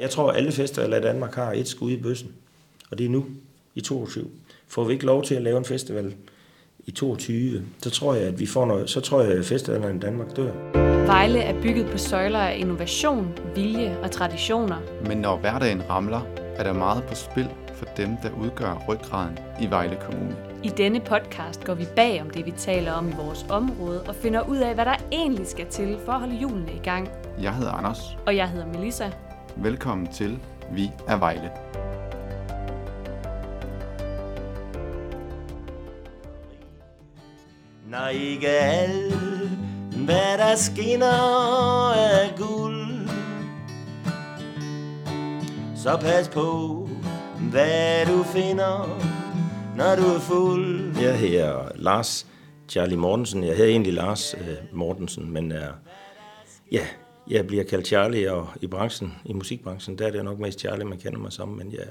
Jeg 0.00 0.10
tror, 0.10 0.30
at 0.30 0.36
alle 0.36 0.52
festivaler 0.52 0.96
i 0.96 1.00
Danmark 1.00 1.34
har 1.34 1.52
et 1.52 1.68
skud 1.68 1.90
i 1.90 1.96
bøssen, 1.96 2.28
og 2.90 2.98
det 2.98 3.06
er 3.06 3.10
nu, 3.10 3.26
i 3.74 3.80
22. 3.80 4.30
Får 4.68 4.84
vi 4.84 4.92
ikke 4.92 5.06
lov 5.06 5.24
til 5.24 5.34
at 5.34 5.42
lave 5.42 5.58
en 5.58 5.64
festival 5.64 6.14
i 6.86 6.90
22, 6.90 7.62
så 7.82 7.90
tror 7.90 8.14
jeg, 8.14 8.24
at 8.24 8.40
vi 8.40 8.46
får 8.46 8.66
noget, 8.66 8.90
så 8.90 9.00
tror 9.00 9.22
jeg, 9.22 9.32
at 9.32 9.44
festivalerne 9.44 9.96
i 9.96 10.00
Danmark 10.00 10.36
dør. 10.36 10.52
Vejle 11.06 11.38
er 11.38 11.62
bygget 11.62 11.86
på 11.86 11.98
søjler 11.98 12.38
af 12.38 12.56
innovation, 12.58 13.38
vilje 13.54 13.98
og 14.02 14.10
traditioner. 14.10 14.76
Men 15.06 15.18
når 15.18 15.36
hverdagen 15.36 15.90
ramler, 15.90 16.20
er 16.56 16.62
der 16.62 16.72
meget 16.72 17.04
på 17.04 17.14
spil 17.14 17.48
for 17.74 17.86
dem, 17.96 18.16
der 18.22 18.30
udgør 18.42 18.84
ryggraden 18.88 19.38
i 19.60 19.66
Vejle 19.70 19.98
Kommune. 20.00 20.36
I 20.64 20.68
denne 20.68 21.00
podcast 21.00 21.64
går 21.64 21.74
vi 21.74 21.86
bag 21.96 22.22
om 22.22 22.30
det, 22.30 22.46
vi 22.46 22.50
taler 22.50 22.92
om 22.92 23.08
i 23.08 23.12
vores 23.16 23.46
område, 23.50 24.02
og 24.02 24.14
finder 24.14 24.48
ud 24.48 24.56
af, 24.56 24.74
hvad 24.74 24.84
der 24.84 24.94
egentlig 25.12 25.46
skal 25.46 25.66
til 25.66 25.98
for 26.04 26.12
at 26.12 26.20
holde 26.20 26.34
julene 26.34 26.72
i 26.72 26.80
gang. 26.84 27.08
Jeg 27.42 27.54
hedder 27.54 27.72
Anders. 27.72 27.98
Og 28.26 28.36
jeg 28.36 28.48
hedder 28.48 28.66
Melissa. 28.66 29.10
Velkommen 29.62 30.12
til 30.12 30.38
Vi 30.72 30.90
er 31.08 31.16
Vejle. 31.16 31.50
Når 37.86 38.08
ikke 38.08 38.48
alt, 38.48 39.14
hvad 40.04 40.38
der 40.38 40.56
skinner 40.56 41.92
af 41.94 42.34
guld, 42.36 43.08
så 45.76 45.98
pas 46.00 46.28
på, 46.28 46.88
hvad 47.50 48.06
du 48.06 48.22
finder, 48.22 48.98
når 49.76 49.96
du 49.96 50.14
er 50.14 50.20
fuld. 50.20 50.96
Jeg 51.00 51.18
hedder 51.18 51.68
Lars 51.74 52.26
Charlie 52.68 52.96
Mortensen. 52.96 53.44
Jeg 53.44 53.56
hedder 53.56 53.70
egentlig 53.70 53.92
Lars 53.92 54.34
øh, 54.34 54.56
Mortensen, 54.72 55.30
men 55.32 55.52
er, 55.52 55.72
ja, 56.72 56.86
jeg 57.30 57.46
bliver 57.46 57.64
kaldt 57.64 57.86
Charlie, 57.86 58.32
og 58.32 58.48
i 58.60 58.66
branchen, 58.66 59.14
i 59.24 59.32
musikbranchen, 59.32 59.98
der 59.98 60.06
er 60.06 60.10
det 60.10 60.24
nok 60.24 60.38
mest 60.38 60.60
Charlie, 60.60 60.84
man 60.84 60.98
kender 60.98 61.18
mig 61.18 61.32
som, 61.32 61.48
men 61.48 61.72
jeg 61.72 61.86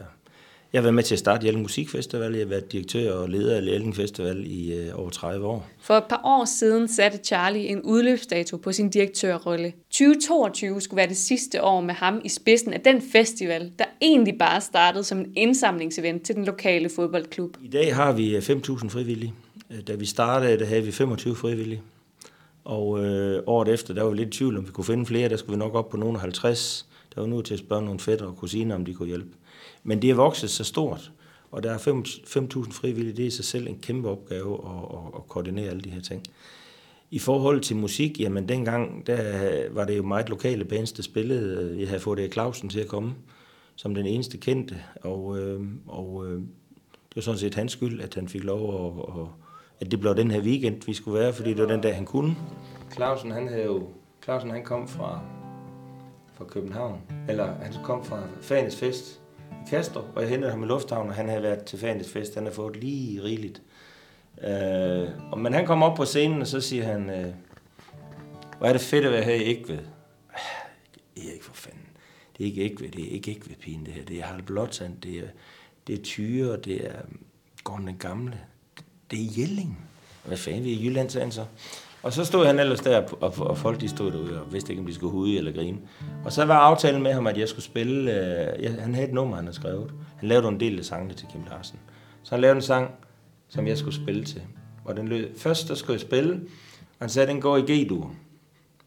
jeg 0.74 0.80
har 0.80 0.84
været 0.84 0.94
med 0.94 1.04
til 1.04 1.16
at 1.16 1.20
starte 1.20 1.46
Jelling 1.46 1.62
Musikfestival. 1.62 2.32
Jeg 2.32 2.42
har 2.42 2.50
været 2.50 2.72
direktør 2.72 3.14
og 3.14 3.30
leder 3.30 3.58
af 3.58 3.62
Jelling 3.62 3.96
Festival 3.96 4.44
i 4.48 4.74
øh, 4.74 5.00
over 5.00 5.10
30 5.10 5.48
år. 5.48 5.68
For 5.82 5.94
et 5.94 6.04
par 6.04 6.22
år 6.24 6.46
siden 6.46 6.88
satte 6.88 7.18
Charlie 7.18 7.68
en 7.68 7.82
udløbsdato 7.82 8.58
på 8.58 8.72
sin 8.72 8.90
direktørrolle. 8.90 9.74
2022 9.90 10.82
skulle 10.82 10.98
være 10.98 11.08
det 11.08 11.18
sidste 11.18 11.64
år 11.64 11.82
med 11.82 11.94
ham 11.94 12.22
i 12.26 12.30
spidsen 12.30 12.74
af 12.74 12.82
den 12.82 13.02
festival, 13.12 13.72
der 13.80 13.86
egentlig 14.02 14.38
bare 14.40 14.62
startede 14.62 15.04
som 15.04 15.18
en 15.18 15.34
indsamlingsevent 15.36 16.24
til 16.24 16.36
den 16.36 16.46
lokale 16.46 16.90
fodboldklub. 16.90 17.58
I 17.64 17.68
dag 17.68 17.96
har 17.96 18.12
vi 18.12 18.38
5.000 18.38 18.90
frivillige. 18.90 19.34
Øh, 19.72 19.80
da 19.88 19.94
vi 19.96 20.06
startede, 20.06 20.60
der 20.60 20.66
havde 20.66 20.84
vi 20.84 20.92
25 20.92 21.36
frivillige. 21.36 21.82
Og 22.68 23.06
øh, 23.06 23.44
året 23.46 23.68
efter, 23.68 23.94
der 23.94 24.04
var 24.04 24.10
vi 24.10 24.18
lidt 24.18 24.36
i 24.36 24.38
tvivl, 24.38 24.58
om 24.58 24.68
vi 24.68 24.72
kunne 24.72 24.86
finde 24.86 25.06
flere. 25.06 25.30
Der 25.30 25.38
skulle 25.38 25.58
vi 25.58 25.60
nok 25.60 25.76
op 25.76 25.90
på 25.90 25.98
nogle 25.98 26.20
50. 26.20 26.88
Der 27.16 27.22
var 27.22 27.28
nu 27.28 27.42
til 27.42 27.54
at 27.54 27.60
spørge 27.60 27.86
nogle 27.86 28.00
fætter 28.00 28.26
og 28.26 28.36
kusiner, 28.36 28.76
om 28.76 28.86
de 28.86 28.94
kunne 28.94 29.08
hjælpe. 29.08 29.30
Men 29.84 30.02
det 30.02 30.10
er 30.10 30.14
vokset 30.14 30.50
så 30.50 30.64
stort, 30.64 31.12
og 31.52 31.64
der 31.64 31.72
er 31.72 31.78
5.000 31.78 32.72
frivillige, 32.72 33.18
det 33.18 33.24
er 33.24 33.28
i 33.28 33.30
sig 33.30 33.46
selv 33.46 33.68
en 33.68 33.80
kæmpe 33.82 34.10
opgave 34.10 34.54
at, 34.54 34.98
at, 34.98 35.16
at 35.16 35.28
koordinere 35.28 35.70
alle 35.70 35.82
de 35.82 35.90
her 35.90 36.02
ting. 36.02 36.24
I 37.12 37.20
forhold 37.20 37.62
til 37.62 37.76
musik, 37.76 38.20
jamen 38.20 38.50
dengang, 38.50 39.08
der 39.08 39.70
var 39.72 39.86
det 39.86 39.98
jo 39.98 40.04
meget 40.04 40.30
lokale 40.30 40.66
bands, 40.66 40.92
der 40.92 41.04
spillede. 41.04 41.76
Jeg 41.80 41.88
havde 41.88 42.02
fået 42.02 42.18
det 42.18 42.34
Clausen 42.34 42.70
til 42.70 42.80
at 42.80 42.88
komme 42.88 43.16
som 43.76 43.96
den 43.96 44.06
eneste 44.06 44.38
kendte, 44.38 44.76
og, 45.02 45.40
øh, 45.40 45.62
og 45.88 46.26
øh, 46.28 46.34
det 47.10 47.16
var 47.16 47.22
sådan 47.22 47.40
set 47.40 47.56
hans 47.56 47.72
skyld, 47.72 48.02
at 48.02 48.16
han 48.16 48.28
fik 48.28 48.44
lov 48.44 48.86
at, 48.86 49.22
at, 49.22 49.28
at 49.80 49.92
det 49.92 50.00
blev 50.00 50.16
den 50.16 50.32
her 50.32 50.42
weekend, 50.42 50.82
vi 50.86 50.94
skulle 50.94 51.20
være, 51.20 51.34
fordi 51.34 51.50
det 51.50 51.62
var 51.62 51.68
den 51.68 51.82
dag, 51.82 51.96
han 51.96 52.06
kunne. 52.06 52.36
Clausen, 52.94 53.32
han 53.32 53.48
havde 53.48 53.64
jo, 53.64 53.88
Clausen, 54.24 54.50
han 54.50 54.64
kom 54.64 54.88
fra, 54.88 55.22
fra 56.34 56.46
København, 56.46 57.02
eller 57.30 57.54
han 57.62 57.74
kom 57.84 58.06
fra 58.06 58.24
Fanes 58.42 58.76
Fest, 58.76 59.22
Kastrup, 59.70 60.06
og 60.16 60.22
jeg 60.22 60.30
hentede 60.30 60.52
ham 60.52 60.64
i 60.64 60.66
Lufthavn, 60.66 61.10
og 61.10 61.16
han 61.16 61.30
havde 61.30 61.44
været 61.44 61.64
til 61.64 61.80
Fanes 61.80 62.12
Fest. 62.12 62.36
Han 62.36 62.44
havde 62.44 62.56
fået 62.56 62.76
lige 62.76 63.24
rigeligt. 63.24 63.62
Øh, 64.44 65.10
og, 65.32 65.40
men 65.40 65.54
han 65.54 65.66
kom 65.66 65.84
op 65.84 65.98
på 65.98 66.06
scenen, 66.06 66.42
og 66.42 66.48
så 66.48 66.62
siger 66.62 66.84
han, 66.84 67.10
øh, 67.10 67.34
hvor 68.58 68.68
er 68.68 68.72
det 68.72 68.82
fedt 68.82 69.06
at 69.06 69.12
være 69.12 69.24
her 69.24 69.34
i 69.34 69.44
Ægved. 69.44 69.80
Det 71.16 71.28
er 71.30 71.34
ikke 71.34 71.46
for 71.46 71.54
fanden. 71.54 71.88
Det 72.38 72.44
er 72.44 72.48
ikke 72.48 72.62
Ægved, 72.62 72.92
det 72.92 73.04
er 73.06 73.10
ikke 73.10 73.32
Ægved 73.32 73.56
pigen 73.56 73.86
det 73.86 73.94
her. 73.94 74.06
Det 74.06 74.20
er 74.20 74.24
Harald 74.24 74.44
Blåtand, 74.44 75.02
det 75.02 75.20
er, 75.20 75.28
det 75.88 76.00
er 76.00 76.04
Tyre, 76.04 76.58
det 76.58 76.88
er 76.88 76.98
øh, 76.98 77.16
Gården 77.64 77.88
den 77.88 77.98
Gamle. 77.98 78.40
Det 79.12 79.22
er 79.22 79.28
Jelling. 79.38 79.88
Hvad 80.26 80.38
fanden, 80.38 80.64
vi 80.64 80.74
er 80.74 80.78
i 80.78 80.86
Jylland, 80.86 81.10
sagde 81.10 81.26
han 81.26 81.32
så. 81.32 81.46
Og 82.04 82.14
så 82.14 82.26
stod 82.26 82.46
han 82.46 82.60
ellers 82.60 82.80
der, 82.80 83.02
og, 83.22 83.34
og 83.38 83.58
folk 83.58 83.82
de 83.82 83.90
stod 83.90 84.12
derude 84.12 84.42
og 84.42 84.54
vidste 84.54 84.72
ikke, 84.72 84.80
om 84.80 84.86
de 84.86 84.94
skulle 84.94 85.12
hude 85.12 85.38
eller 85.38 85.52
grine. 85.52 85.78
Og 86.26 86.32
så 86.32 86.46
var 86.46 86.58
aftalen 86.58 87.04
med 87.04 87.14
ham, 87.14 87.28
at 87.28 87.38
jeg 87.38 87.50
skulle 87.50 87.66
spille... 87.66 88.12
Øh, 88.12 88.64
jeg, 88.64 88.72
han 88.80 88.96
havde 88.96 89.08
et 89.08 89.14
nummer, 89.14 89.36
han 89.36 89.46
havde 89.46 89.56
skrevet. 89.56 89.94
Han 90.18 90.30
lavede 90.30 90.48
en 90.48 90.60
del 90.60 90.80
af 90.80 90.86
sangene 90.86 91.14
til 91.14 91.28
Kim 91.32 91.42
Larsen. 91.50 91.80
Så 92.24 92.36
han 92.36 92.42
lavede 92.42 92.56
en 92.56 92.62
sang, 92.62 92.92
som 93.50 93.68
jeg 93.68 93.78
skulle 93.78 93.96
spille 93.96 94.24
til. 94.24 94.42
Og 94.86 94.98
den 94.98 95.08
lød... 95.08 95.38
Først 95.38 95.68
der 95.68 95.76
skulle 95.76 95.94
jeg 95.94 96.02
spille, 96.02 96.34
og 96.74 97.00
han 97.00 97.10
sagde, 97.10 97.28
at 97.28 97.34
den 97.34 97.42
går 97.42 97.58
i 97.58 97.62
G-dur. 97.62 98.12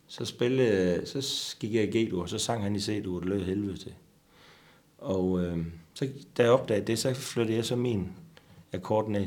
Så, 0.07 0.25
spille, 0.25 1.07
så 1.07 1.57
gik 1.61 1.75
jeg 1.75 1.95
i 1.95 1.99
G-dur, 1.99 2.23
og 2.23 2.29
så 2.29 2.39
sang 2.39 2.63
han 2.63 2.77
i 2.77 2.81
C-dur, 2.81 3.17
og 3.17 3.23
det 3.23 3.29
lød 3.29 3.45
helvede 3.45 3.77
til. 3.77 3.93
Og 4.99 5.45
øh, 5.45 5.59
så, 5.95 6.09
da 6.37 6.43
jeg 6.43 6.53
opdagede 6.53 6.87
det, 6.87 6.99
så 6.99 7.15
flyttede 7.15 7.57
jeg 7.57 7.65
så 7.65 7.77
min 7.77 8.09
akkord 8.73 9.09
ned 9.09 9.27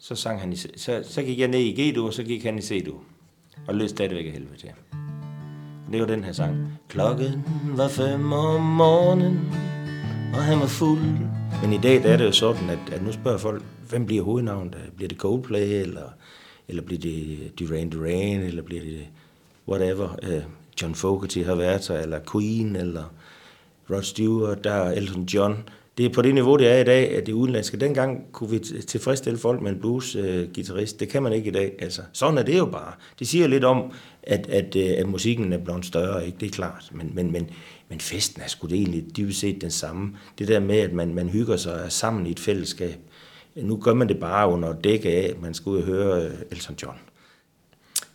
så, 0.00 0.14
sang 0.14 0.40
han 0.40 0.52
i, 0.52 0.56
så, 0.56 1.02
så 1.04 1.22
gik 1.22 1.38
jeg 1.38 1.48
ned 1.48 1.60
i 1.60 1.82
G-dur, 1.82 2.06
og 2.06 2.14
så 2.14 2.22
gik 2.22 2.44
han 2.44 2.58
i 2.58 2.62
C-dur. 2.62 3.02
Og 3.68 3.74
lød 3.74 3.88
stadigvæk 3.88 4.26
af 4.26 4.32
helvede 4.32 4.56
til. 4.56 4.70
Det 5.92 6.00
var 6.00 6.06
den 6.06 6.24
her 6.24 6.32
sang. 6.32 6.78
Klokken 6.88 7.44
var 7.76 7.88
fem 7.88 8.32
om 8.32 8.60
morgenen, 8.60 9.38
og 10.34 10.42
han 10.42 10.60
var 10.60 10.66
fuld. 10.66 11.00
Men 11.62 11.72
i 11.72 11.78
dag 11.78 12.02
der 12.02 12.12
er 12.12 12.16
det 12.16 12.24
jo 12.24 12.32
sådan, 12.32 12.70
at, 12.70 12.78
at 12.92 13.02
nu 13.02 13.12
spørger 13.12 13.38
folk, 13.38 13.62
hvem 13.88 14.06
bliver 14.06 14.24
hovednavnet? 14.24 14.76
Bliver 14.96 15.08
det 15.08 15.18
Coldplay, 15.18 15.80
eller, 15.80 16.08
eller 16.68 16.82
bliver 16.82 17.00
det 17.00 17.52
Duran 17.58 17.90
Duran, 17.90 18.40
eller 18.40 18.62
bliver 18.62 18.82
det 18.82 19.06
whatever? 19.68 20.08
Uh, 20.22 20.42
John 20.82 20.94
Fogerty 20.94 21.38
har 21.38 21.54
været 21.54 21.88
der, 21.88 21.98
eller 21.98 22.20
Queen, 22.32 22.76
eller 22.76 23.04
Rod 23.90 24.02
Stewart, 24.02 24.64
der 24.64 24.72
er 24.72 24.92
Elton 24.92 25.24
John 25.24 25.68
det 25.98 26.06
er 26.06 26.10
på 26.12 26.22
det 26.22 26.34
niveau, 26.34 26.56
det 26.56 26.68
er 26.68 26.78
i 26.78 26.84
dag, 26.84 27.16
at 27.16 27.26
det 27.26 27.32
udenlandske. 27.32 27.76
Dengang 27.76 28.32
kunne 28.32 28.50
vi 28.50 28.58
tilfredsstille 28.86 29.38
folk 29.38 29.62
med 29.62 29.72
en 29.72 29.80
blues-gitarrist. 29.80 30.96
Øh, 30.96 31.00
det 31.00 31.08
kan 31.08 31.22
man 31.22 31.32
ikke 31.32 31.48
i 31.48 31.52
dag. 31.52 31.72
Altså, 31.78 32.02
sådan 32.12 32.38
er 32.38 32.42
det 32.42 32.58
jo 32.58 32.66
bare. 32.66 32.92
Det 33.18 33.28
siger 33.28 33.46
lidt 33.46 33.64
om, 33.64 33.92
at, 34.22 34.46
at, 34.46 34.76
øh, 34.76 34.90
at 34.98 35.08
musikken 35.08 35.52
er 35.52 35.58
blevet 35.58 35.84
større, 35.84 36.26
ikke? 36.26 36.38
det 36.40 36.46
er 36.46 36.50
klart. 36.50 36.90
Men, 36.92 37.10
men, 37.14 37.32
men, 37.32 37.50
men 37.88 38.00
festen 38.00 38.42
er 38.42 38.48
sgu 38.48 38.66
det 38.66 38.76
egentlig 38.76 39.16
dybest 39.16 39.40
set 39.40 39.60
den 39.60 39.70
samme. 39.70 40.16
Det 40.38 40.48
der 40.48 40.60
med, 40.60 40.78
at 40.78 40.92
man, 40.92 41.14
man 41.14 41.28
hygger 41.28 41.56
sig 41.56 41.86
sammen 41.88 42.26
i 42.26 42.30
et 42.30 42.40
fællesskab. 42.40 42.96
Nu 43.54 43.76
gør 43.76 43.94
man 43.94 44.08
det 44.08 44.20
bare 44.20 44.48
under 44.48 44.72
dække 44.72 45.08
af, 45.08 45.30
at 45.30 45.42
man 45.42 45.54
skal 45.54 45.70
ud 45.70 45.76
og 45.78 45.84
høre 45.84 46.24
øh, 46.24 46.32
Elton 46.50 46.76
John. 46.82 46.98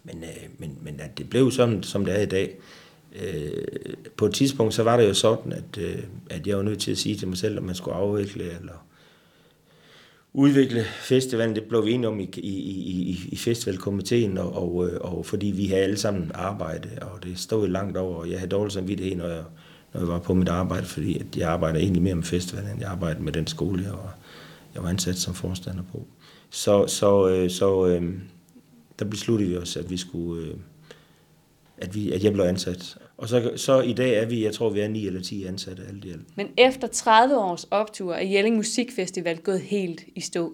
Men, 0.03 0.23
men, 0.57 0.77
men 0.81 0.99
at 0.99 1.17
det 1.17 1.29
blev 1.29 1.51
sådan, 1.51 1.83
som 1.83 2.05
det 2.05 2.17
er 2.17 2.21
i 2.21 2.25
dag, 2.25 2.55
øh, 3.21 3.63
på 4.17 4.25
et 4.25 4.33
tidspunkt, 4.33 4.73
så 4.73 4.83
var 4.83 4.97
det 4.97 5.07
jo 5.07 5.13
sådan, 5.13 5.53
at, 5.53 5.77
øh, 5.77 6.03
at 6.29 6.47
jeg 6.47 6.57
var 6.57 6.63
nødt 6.63 6.79
til 6.79 6.91
at 6.91 6.97
sige 6.97 7.15
til 7.15 7.27
mig 7.27 7.37
selv, 7.37 7.57
at 7.57 7.63
man 7.63 7.75
skulle 7.75 7.95
afvikle 7.95 8.43
eller 8.43 8.85
udvikle 10.33 10.83
festivalen. 10.83 11.55
Det 11.55 11.63
blev 11.63 11.85
vi 11.85 11.91
enige 11.91 12.07
om 12.07 12.19
i, 12.19 12.29
i, 12.37 12.49
i, 12.49 13.19
i 13.31 13.35
festivalkomiteen, 13.35 14.37
og, 14.37 14.55
og, 14.55 14.87
øh, 14.87 14.99
og 15.01 15.25
fordi 15.25 15.47
vi 15.47 15.65
havde 15.65 15.81
alle 15.81 15.97
sammen 15.97 16.31
arbejde, 16.33 16.89
og 17.01 17.23
det 17.23 17.39
stod 17.39 17.67
langt 17.67 17.97
over, 17.97 18.15
og 18.15 18.29
jeg 18.29 18.39
havde 18.39 18.51
dårligt 18.51 18.73
samvittighed, 18.73 19.15
når 19.15 19.27
jeg, 19.27 19.43
når 19.93 20.01
jeg 20.01 20.07
var 20.07 20.19
på 20.19 20.33
mit 20.33 20.49
arbejde, 20.49 20.85
fordi 20.85 21.19
at 21.19 21.37
jeg 21.37 21.49
arbejder 21.49 21.79
egentlig 21.79 22.01
mere 22.03 22.15
med 22.15 22.23
festivalen, 22.23 22.71
end 22.71 22.79
jeg 22.79 22.89
arbejder 22.89 23.21
med 23.21 23.31
den 23.31 23.47
skole, 23.47 23.83
jeg 23.83 23.91
var, 23.91 24.17
jeg 24.75 24.83
var 24.83 24.89
ansat 24.89 25.17
som 25.17 25.33
forstander 25.33 25.83
på. 25.91 26.07
Så, 26.49 26.87
så, 26.87 27.29
øh, 27.29 27.49
så 27.49 27.87
øh, 27.87 28.13
der 28.99 29.05
besluttede 29.05 29.49
vi 29.49 29.57
os, 29.57 29.77
at 29.77 29.89
vi 29.89 29.97
skulle... 29.97 30.47
Øh, 30.47 30.53
at, 31.77 31.95
vi, 31.95 32.11
at 32.11 32.23
jeg 32.23 32.33
blev 32.33 32.45
ansat. 32.45 32.97
Og 33.17 33.29
så, 33.29 33.51
så 33.55 33.81
i 33.81 33.93
dag 33.93 34.13
er 34.13 34.25
vi, 34.25 34.43
jeg 34.43 34.53
tror 34.53 34.69
vi 34.69 34.79
er 34.79 34.87
9 34.87 35.07
eller 35.07 35.21
10 35.21 35.45
ansatte 35.45 35.83
alt 35.89 36.05
i 36.05 36.09
alt. 36.09 36.37
Men 36.37 36.47
efter 36.57 36.87
30 36.87 37.37
års 37.37 37.63
optur 37.71 38.13
er 38.13 38.23
Jelling 38.23 38.55
Musikfestival 38.55 39.37
gået 39.37 39.61
helt 39.61 40.03
i 40.15 40.21
stå. 40.21 40.53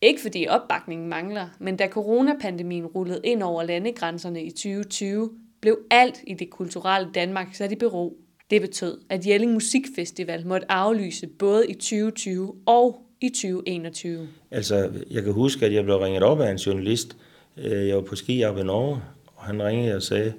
Ikke 0.00 0.20
fordi 0.20 0.46
opbakningen 0.50 1.08
mangler, 1.08 1.48
men 1.58 1.76
da 1.76 1.88
coronapandemien 1.88 2.86
rullede 2.86 3.20
ind 3.24 3.42
over 3.42 3.62
landegrænserne 3.62 4.42
i 4.42 4.50
2020, 4.50 5.30
blev 5.60 5.78
alt 5.90 6.20
i 6.26 6.34
det 6.34 6.50
kulturelle 6.50 7.08
Danmark 7.14 7.54
sat 7.54 7.72
i 7.72 7.76
bero. 7.76 8.16
Det 8.50 8.60
betød, 8.60 8.98
at 9.08 9.26
Jelling 9.26 9.52
Musikfestival 9.52 10.46
måtte 10.46 10.72
aflyse 10.72 11.26
både 11.26 11.66
i 11.68 11.74
2020 11.74 12.54
og 12.66 13.02
i 13.20 13.28
2021. 13.28 14.28
Altså, 14.50 14.90
jeg 15.10 15.22
kan 15.22 15.32
huske, 15.32 15.66
at 15.66 15.74
jeg 15.74 15.84
blev 15.84 15.96
ringet 15.96 16.22
op 16.22 16.40
af 16.40 16.50
en 16.50 16.56
journalist. 16.56 17.16
Øh, 17.56 17.88
jeg 17.88 17.96
var 17.96 18.02
på 18.02 18.16
ski 18.16 18.44
op 18.44 18.58
i 18.58 18.62
Norge, 18.62 19.00
og 19.26 19.44
han 19.44 19.62
ringede 19.62 19.96
og 19.96 20.02
sagde, 20.02 20.32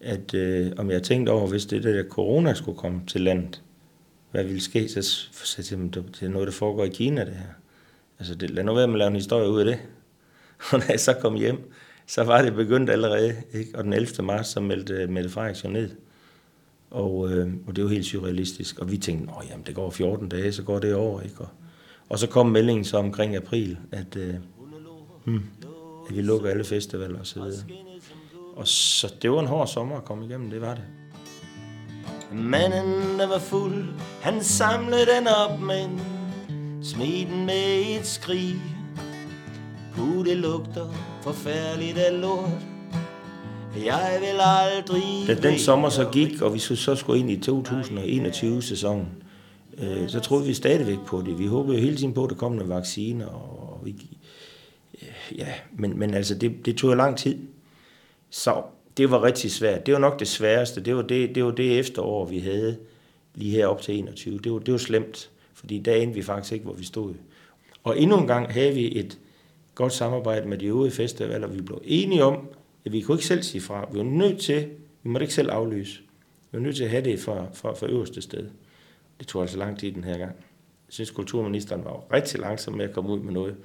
at 0.00 0.34
øh, 0.34 0.72
om 0.76 0.90
jeg 0.90 1.02
tænkte 1.02 1.30
over, 1.30 1.46
hvis 1.46 1.66
det 1.66 1.84
der 1.84 2.04
corona 2.08 2.54
skulle 2.54 2.78
komme 2.78 3.00
til 3.06 3.20
landet, 3.20 3.62
hvad 4.30 4.44
ville 4.44 4.60
ske, 4.60 4.88
så 4.88 5.02
sagde 5.32 5.74
jeg 5.74 5.92
til 5.92 6.04
det 6.20 6.22
er 6.22 6.28
noget, 6.28 6.46
der 6.46 6.52
foregår 6.52 6.84
i 6.84 6.88
Kina, 6.88 7.24
det 7.24 7.34
her. 7.34 7.52
Altså, 8.18 8.34
det, 8.34 8.50
lad 8.50 8.64
nu 8.64 8.74
være 8.74 8.86
med 8.86 8.94
at 8.94 8.98
lave 8.98 9.08
en 9.08 9.14
historie 9.14 9.48
ud 9.48 9.60
af 9.60 9.64
det. 9.64 9.78
Og 10.72 10.78
når 10.78 10.86
jeg 10.90 11.00
så 11.00 11.12
kom 11.12 11.34
hjem, 11.34 11.72
så 12.06 12.24
var 12.24 12.42
det 12.42 12.54
begyndt 12.54 12.90
allerede, 12.90 13.36
ikke? 13.52 13.78
og 13.78 13.84
den 13.84 13.92
11. 13.92 14.24
marts, 14.24 14.48
så 14.48 14.60
meldte 14.60 14.94
øh, 14.94 15.08
Mette 15.08 15.30
Frederiksen 15.30 15.72
ned. 15.72 15.90
Og, 16.90 17.32
øh, 17.32 17.48
og 17.66 17.76
det 17.76 17.84
var 17.84 17.90
helt 17.90 18.06
surrealistisk. 18.06 18.78
Og 18.78 18.90
vi 18.90 18.96
tænkte, 18.96 19.32
at 19.40 19.50
jamen, 19.50 19.66
det 19.66 19.74
går 19.74 19.90
14 19.90 20.28
dage, 20.28 20.52
så 20.52 20.62
går 20.62 20.78
det 20.78 20.94
over. 20.94 21.20
Ikke? 21.20 21.38
Og, 21.38 21.48
og 22.08 22.18
så 22.18 22.26
kom 22.26 22.46
meldingen 22.46 22.84
så 22.84 22.96
omkring 22.96 23.36
april, 23.36 23.78
at, 23.92 24.16
øh, 24.16 24.34
hmm, 25.24 25.42
at 26.08 26.16
vi 26.16 26.22
lukker 26.22 26.50
alle 26.50 26.64
festivaler 26.64 27.18
og 27.18 27.26
så 27.26 27.42
videre. 27.42 27.87
Og 28.58 28.68
så 28.68 29.14
det 29.22 29.30
var 29.30 29.40
en 29.40 29.46
hård 29.46 29.66
sommer 29.66 29.96
at 29.96 30.04
komme 30.04 30.26
igennem, 30.26 30.50
det 30.50 30.60
var 30.60 30.74
det. 30.74 30.84
Manden, 32.32 33.18
der 33.18 33.28
var 33.28 33.38
fuld, 33.38 33.84
han 34.20 34.42
samlede 34.42 35.06
den 35.06 35.26
op, 35.26 35.60
men 35.60 36.00
smed 36.82 37.26
den 37.26 37.46
med 37.46 37.98
et 37.98 38.06
skrig. 38.06 38.54
Puh, 39.94 40.24
det 40.24 40.36
lugter 40.36 40.86
forfærdeligt 41.22 41.98
af 41.98 42.20
lort. 42.20 42.50
Jeg 43.84 44.18
vil 44.20 44.40
aldrig... 44.40 45.26
Da 45.26 45.48
den 45.48 45.58
sommer 45.58 45.88
så 45.88 46.08
gik, 46.12 46.42
og 46.42 46.54
vi 46.54 46.58
så 46.58 46.94
skulle 46.96 47.20
ind 47.20 47.30
i 47.30 47.50
2021-sæsonen, 47.50 49.08
øh, 49.78 50.08
så 50.08 50.20
troede 50.20 50.46
vi 50.46 50.54
stadigvæk 50.54 50.98
på 51.06 51.22
det. 51.26 51.38
Vi 51.38 51.46
håbede 51.46 51.76
jo 51.76 51.82
hele 51.82 51.96
tiden 51.96 52.14
på, 52.14 52.24
at 52.24 52.30
der 52.30 52.36
kom 52.36 52.52
nogle 52.52 52.74
vacciner, 52.74 53.26
og 53.26 53.80
vi, 53.84 53.94
ja, 55.36 55.48
men, 55.72 55.98
men 55.98 56.14
altså, 56.14 56.34
det, 56.34 56.66
det 56.66 56.76
tog 56.76 56.96
lang 56.96 57.16
tid. 57.16 57.36
Så 58.30 58.62
det 58.96 59.10
var 59.10 59.22
rigtig 59.22 59.50
svært. 59.50 59.86
Det 59.86 59.94
var 59.94 60.00
nok 60.00 60.18
det 60.18 60.28
sværeste. 60.28 60.80
Det 60.80 60.96
var 60.96 61.02
det, 61.02 61.34
det, 61.34 61.44
var 61.44 61.50
det 61.50 61.78
efterår, 61.78 62.24
vi 62.24 62.38
havde 62.38 62.78
lige 63.34 63.50
her 63.50 63.66
op 63.66 63.82
til 63.82 63.98
21. 63.98 64.38
Det 64.38 64.52
var, 64.52 64.58
det 64.58 64.72
var 64.72 64.78
slemt, 64.78 65.30
fordi 65.54 65.78
der 65.78 65.94
endte 65.94 66.14
vi 66.14 66.22
faktisk 66.22 66.52
ikke, 66.52 66.64
hvor 66.64 66.74
vi 66.74 66.84
stod. 66.84 67.14
Og 67.84 67.98
endnu 67.98 68.18
en 68.20 68.26
gang 68.26 68.52
havde 68.52 68.74
vi 68.74 68.98
et 68.98 69.18
godt 69.74 69.92
samarbejde 69.92 70.48
med 70.48 70.58
de 70.58 70.66
øvrige 70.66 70.92
festivaler. 70.92 71.46
Vi 71.46 71.60
blev 71.60 71.82
enige 71.84 72.24
om, 72.24 72.48
at 72.84 72.92
vi 72.92 73.00
kunne 73.00 73.14
ikke 73.14 73.26
selv 73.26 73.42
sige 73.42 73.60
fra. 73.60 73.88
Vi 73.92 73.98
var 73.98 74.04
nødt 74.04 74.40
til, 74.40 74.68
vi 75.02 75.08
måtte 75.10 75.24
ikke 75.24 75.34
selv 75.34 75.50
aflyse. 75.50 76.00
Vi 76.50 76.58
var 76.58 76.64
nødt 76.64 76.76
til 76.76 76.84
at 76.84 76.90
have 76.90 77.04
det 77.04 77.20
fra, 77.20 77.46
fra, 77.54 77.74
fra 77.74 77.86
øverste 77.86 78.22
sted. 78.22 78.50
Det 79.18 79.26
tog 79.26 79.42
altså 79.42 79.58
lang 79.58 79.78
tid 79.78 79.92
den 79.92 80.04
her 80.04 80.18
gang. 80.18 80.36
Jeg 80.88 80.92
synes, 80.92 81.10
kulturministeren 81.10 81.84
var 81.84 82.12
rigtig 82.12 82.40
langsom 82.40 82.74
med 82.74 82.84
at 82.84 82.94
komme 82.94 83.10
ud 83.10 83.20
med 83.20 83.32
noget. 83.32 83.56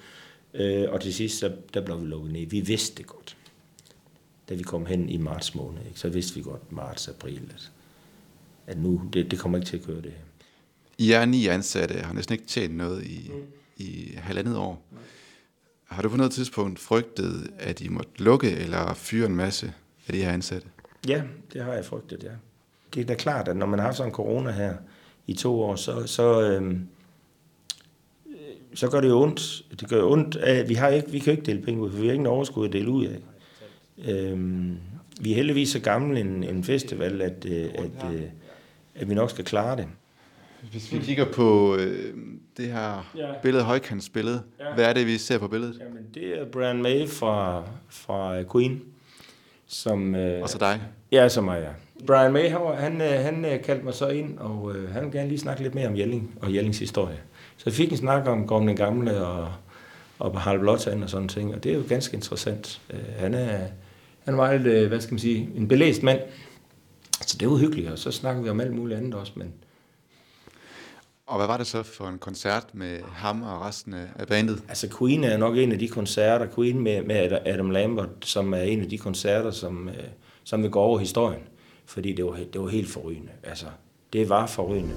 Øh, 0.54 0.86
og 0.90 1.02
til 1.02 1.14
sidst, 1.14 1.40
så, 1.40 1.52
der 1.74 1.82
blev 1.82 2.02
vi 2.02 2.06
lukket 2.06 2.32
ned. 2.32 2.46
Vi 2.46 2.60
vidste 2.60 2.98
det 2.98 3.08
godt. 3.08 3.38
Da 4.50 4.54
vi 4.54 4.64
kom 4.64 4.86
hen 4.86 5.10
i 5.10 5.18
marts 5.18 5.56
måned, 5.56 5.80
ikke, 5.88 6.00
så 6.00 6.10
vidste 6.10 6.36
vi 6.36 6.42
godt, 6.42 6.72
marts, 6.72 7.08
april, 7.08 7.52
at, 7.56 7.72
at 8.68 8.78
nu, 8.78 9.02
det, 9.14 9.32
det 9.32 9.40
kommer 9.40 9.58
ikke 9.58 9.70
til 9.70 9.78
at 9.78 9.84
køre 9.84 10.02
det 10.02 10.12
her. 10.12 10.24
I 10.98 11.12
er 11.12 11.26
ni 11.26 11.48
ansatte, 11.48 11.96
har 11.96 12.14
næsten 12.14 12.34
ikke 12.34 12.46
tjent 12.46 12.76
noget 12.76 13.06
i, 13.06 13.32
mm. 13.34 13.44
i 13.78 14.14
halvandet 14.18 14.58
år. 14.58 14.82
Har 15.86 16.02
du 16.02 16.10
på 16.10 16.18
noget 16.18 16.32
tidspunkt 16.32 16.80
frygtet, 16.80 17.52
at 17.60 17.82
I 17.82 17.88
måtte 17.88 18.12
lukke 18.18 18.52
eller 18.52 18.94
fyre 18.94 19.26
en 19.26 19.36
masse 19.36 19.74
af 20.08 20.14
de 20.14 20.24
her 20.24 20.32
ansatte? 20.32 20.68
Ja, 21.08 21.24
det 21.54 21.64
har 21.64 21.74
jeg 21.74 21.86
frygtet, 21.86 22.24
ja. 22.24 22.32
Det 22.94 23.02
er 23.02 23.06
da 23.06 23.16
klart, 23.16 23.48
at 23.48 23.58
når 23.58 23.66
man 23.66 23.80
har 23.80 23.86
haft 23.86 23.98
sådan 23.98 24.10
en 24.12 24.16
corona 24.16 24.52
her 24.52 24.76
i 25.28 25.34
to 25.34 25.62
år, 25.62 25.76
så, 25.76 26.08
så, 26.08 26.42
øhm, 26.42 26.88
så 28.74 28.90
gør 28.90 29.02
det 29.02 29.10
jo 29.10 29.22
ondt. 29.22 29.66
Det 29.80 29.90
gør 29.90 29.98
jo 29.98 30.12
ondt. 30.12 30.36
At 30.36 30.70
vi, 30.70 30.74
har 30.74 30.88
ikke, 30.88 31.12
vi 31.12 31.20
kan 31.20 31.34
jo 31.34 31.40
ikke 31.40 31.52
dele 31.52 31.66
penge 31.66 31.82
ud, 31.82 31.92
for 31.92 31.98
vi 31.98 32.06
har 32.06 32.12
ikke 32.12 32.24
nogen 32.24 32.36
overskud 32.36 32.68
at 32.68 32.74
dele 32.74 32.90
ud 32.90 33.06
af. 33.06 33.20
Øhm, 34.08 34.78
vi 35.22 35.32
er 35.32 35.36
heldigvis 35.36 35.70
så 35.70 35.80
gamle 35.80 36.20
en, 36.20 36.44
en 36.44 36.64
festival, 36.64 37.22
at, 37.22 37.46
øh, 37.46 37.66
at, 37.76 37.84
at, 38.00 38.14
øh, 38.14 38.22
at 38.96 39.10
vi 39.10 39.14
nok 39.14 39.30
skal 39.30 39.46
klare 39.46 39.78
det. 39.78 39.88
Hvis 40.72 40.94
vi 40.94 40.98
kigger 41.00 41.26
på 41.26 41.76
øh, 41.76 42.14
det 42.58 42.66
her 42.66 43.12
ja. 43.18 43.28
billede, 43.44 43.64
højkantsbillede, 43.64 44.42
ja. 44.60 44.74
hvad 44.76 44.86
er 44.86 44.94
det, 44.94 45.08
vi 45.08 45.18
ser 45.18 45.38
på 45.38 45.48
billedet? 45.48 45.80
Jamen, 45.80 46.06
det 46.14 46.40
er 46.40 46.46
Brian 46.46 46.82
May 46.82 47.08
fra, 47.08 47.64
fra 47.90 48.44
Queen. 48.52 48.82
Som, 49.66 50.16
øh, 50.16 50.42
og 50.42 50.50
så 50.50 50.58
dig? 50.58 50.82
Ja, 51.12 51.30
som 51.30 51.44
mig, 51.44 51.62
ja. 51.62 52.06
Brian 52.08 52.34
May, 52.34 52.50
han, 52.50 53.00
han, 53.02 53.44
han 53.44 53.60
kaldte 53.64 53.86
mig 53.86 53.94
så 53.94 54.08
ind, 54.08 54.38
og 54.38 54.76
øh, 54.76 54.94
han 54.94 55.04
vil 55.04 55.12
gerne 55.12 55.30
lige 55.30 55.40
snakke 55.40 55.64
lidt 55.64 55.76
mere 55.76 55.88
om 55.88 55.98
Jelling 55.98 56.38
og 56.42 56.56
Jellings 56.56 56.80
historie. 56.80 57.18
Så 57.58 57.64
jeg 57.66 57.74
fik 57.74 57.92
en 57.92 57.98
snak 57.98 58.28
om 58.28 58.48
Gorm 58.48 58.68
den 58.68 58.76
Gamle 58.76 59.26
og, 59.26 59.52
og 60.20 60.42
Harald 60.42 60.60
Blåtand 60.60 61.04
og 61.04 61.10
sådan 61.10 61.28
ting, 61.28 61.56
og 61.56 61.64
det 61.64 61.72
er 61.72 61.76
jo 61.76 61.84
ganske 61.90 62.16
interessant. 62.16 62.82
Øh, 62.94 63.00
han 63.18 63.34
er, 63.34 63.60
han 64.26 64.38
var 64.38 64.48
meget, 64.48 64.66
øh, 64.66 64.88
hvad 64.88 65.02
skal 65.02 65.14
man 65.14 65.20
sige, 65.20 65.50
en 65.56 65.68
belæst 65.68 66.04
mand, 66.04 66.20
så 67.22 67.38
det 67.40 67.50
var 67.50 67.56
hyggeligt, 67.56 67.90
og 67.90 68.00
så 68.00 68.12
snakkede 68.12 68.44
vi 68.44 68.50
om 68.50 68.60
alt 68.60 68.76
muligt 68.76 69.00
andet 69.00 69.14
også, 69.14 69.34
men 69.36 69.54
og 71.28 71.38
hvad 71.38 71.48
var 71.48 71.58
det 71.58 71.68
så 71.68 71.84
for 71.84 72.08
en 72.08 72.18
koncert 72.18 72.66
med 72.74 73.00
ham 73.12 73.42
og 73.42 73.62
resten 73.62 73.94
af 73.94 74.28
bandet? 74.28 74.64
Altså 74.70 74.98
Queen 75.00 75.24
er 75.24 75.38
nok 75.38 75.58
en 75.58 75.72
af 75.72 75.80
de 75.80 75.88
koncerter, 75.88 76.48
Queen 76.56 76.80
med, 76.80 77.04
med 77.04 77.40
Adam 77.46 77.70
Lambert, 77.70 78.10
som 78.22 78.54
er 78.54 78.62
en 78.62 78.82
af 78.82 78.90
de 78.90 78.98
koncerter, 78.98 79.52
som, 79.52 79.90
øh, 79.90 79.96
som 80.44 80.64
vil 80.64 80.72
gå 80.72 80.80
over 80.80 81.00
historien. 81.00 81.42
Fordi 81.86 82.14
det 82.14 82.26
var, 82.26 82.40
det 82.54 82.62
var 82.62 82.68
helt 82.68 82.90
forrygende. 82.90 83.32
Altså, 83.44 83.66
det 84.14 84.30
var 84.30 84.48
forrygende. 84.48 84.96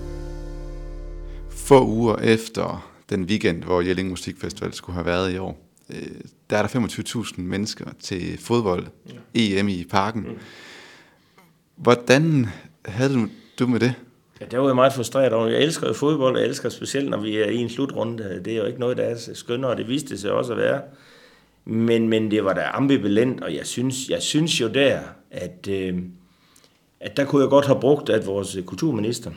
Få 1.51 1.87
uger 1.87 2.17
efter 2.17 2.93
den 3.11 3.25
weekend, 3.25 3.63
hvor 3.63 3.81
Jelling 3.81 4.09
Musikfestival 4.09 4.73
skulle 4.73 4.95
have 4.95 5.07
været 5.07 5.33
i 5.33 5.39
år, 5.39 5.66
øh, 5.91 6.21
der 6.51 6.57
er 6.57 6.63
der 6.63 6.69
25.000 6.69 7.41
mennesker 7.41 7.87
til 8.01 8.39
fodbold, 8.39 8.87
ja. 9.35 9.61
EM 9.61 9.69
i 9.69 9.85
parken. 9.91 10.23
Mm. 10.23 10.39
Hvordan 11.77 12.47
havde 12.85 13.15
du, 13.15 13.29
du 13.59 13.67
med 13.67 13.81
det? 13.81 13.95
Ja, 14.41 14.47
det 14.47 14.59
var 14.59 14.67
jeg 14.67 14.75
meget 14.75 14.93
frustreret 14.93 15.33
over. 15.33 15.47
Jeg 15.47 15.63
elsker 15.63 15.93
fodbold, 15.93 16.35
og 16.35 16.41
jeg 16.41 16.49
elsker 16.49 16.69
specielt, 16.69 17.11
når 17.11 17.21
vi 17.21 17.37
er 17.37 17.47
i 17.47 17.57
en 17.57 17.69
slutrunde. 17.69 18.41
Det 18.45 18.53
er 18.53 18.57
jo 18.57 18.65
ikke 18.65 18.81
noget, 18.81 18.97
der 18.97 19.03
er 19.03 19.17
skønnere, 19.35 19.71
og 19.71 19.77
det 19.77 19.89
viste 19.89 20.19
sig 20.19 20.33
også 20.33 20.53
at 20.53 20.59
være. 20.59 20.81
Men, 21.65 22.09
men 22.09 22.31
det 22.31 22.45
var 22.45 22.55
da 22.55 22.71
ambivalent, 22.75 23.43
og 23.43 23.55
jeg 23.55 23.67
synes, 23.67 24.09
jeg 24.09 24.23
synes 24.23 24.61
jo 24.61 24.69
der, 24.69 25.01
at, 25.31 25.69
øh, 25.71 25.99
at 27.01 27.17
der 27.17 27.25
kunne 27.25 27.43
jeg 27.43 27.51
godt 27.51 27.67
have 27.67 27.81
brugt, 27.81 28.11
at 28.11 28.27
vores 28.27 28.59
kulturminister, 28.67 29.31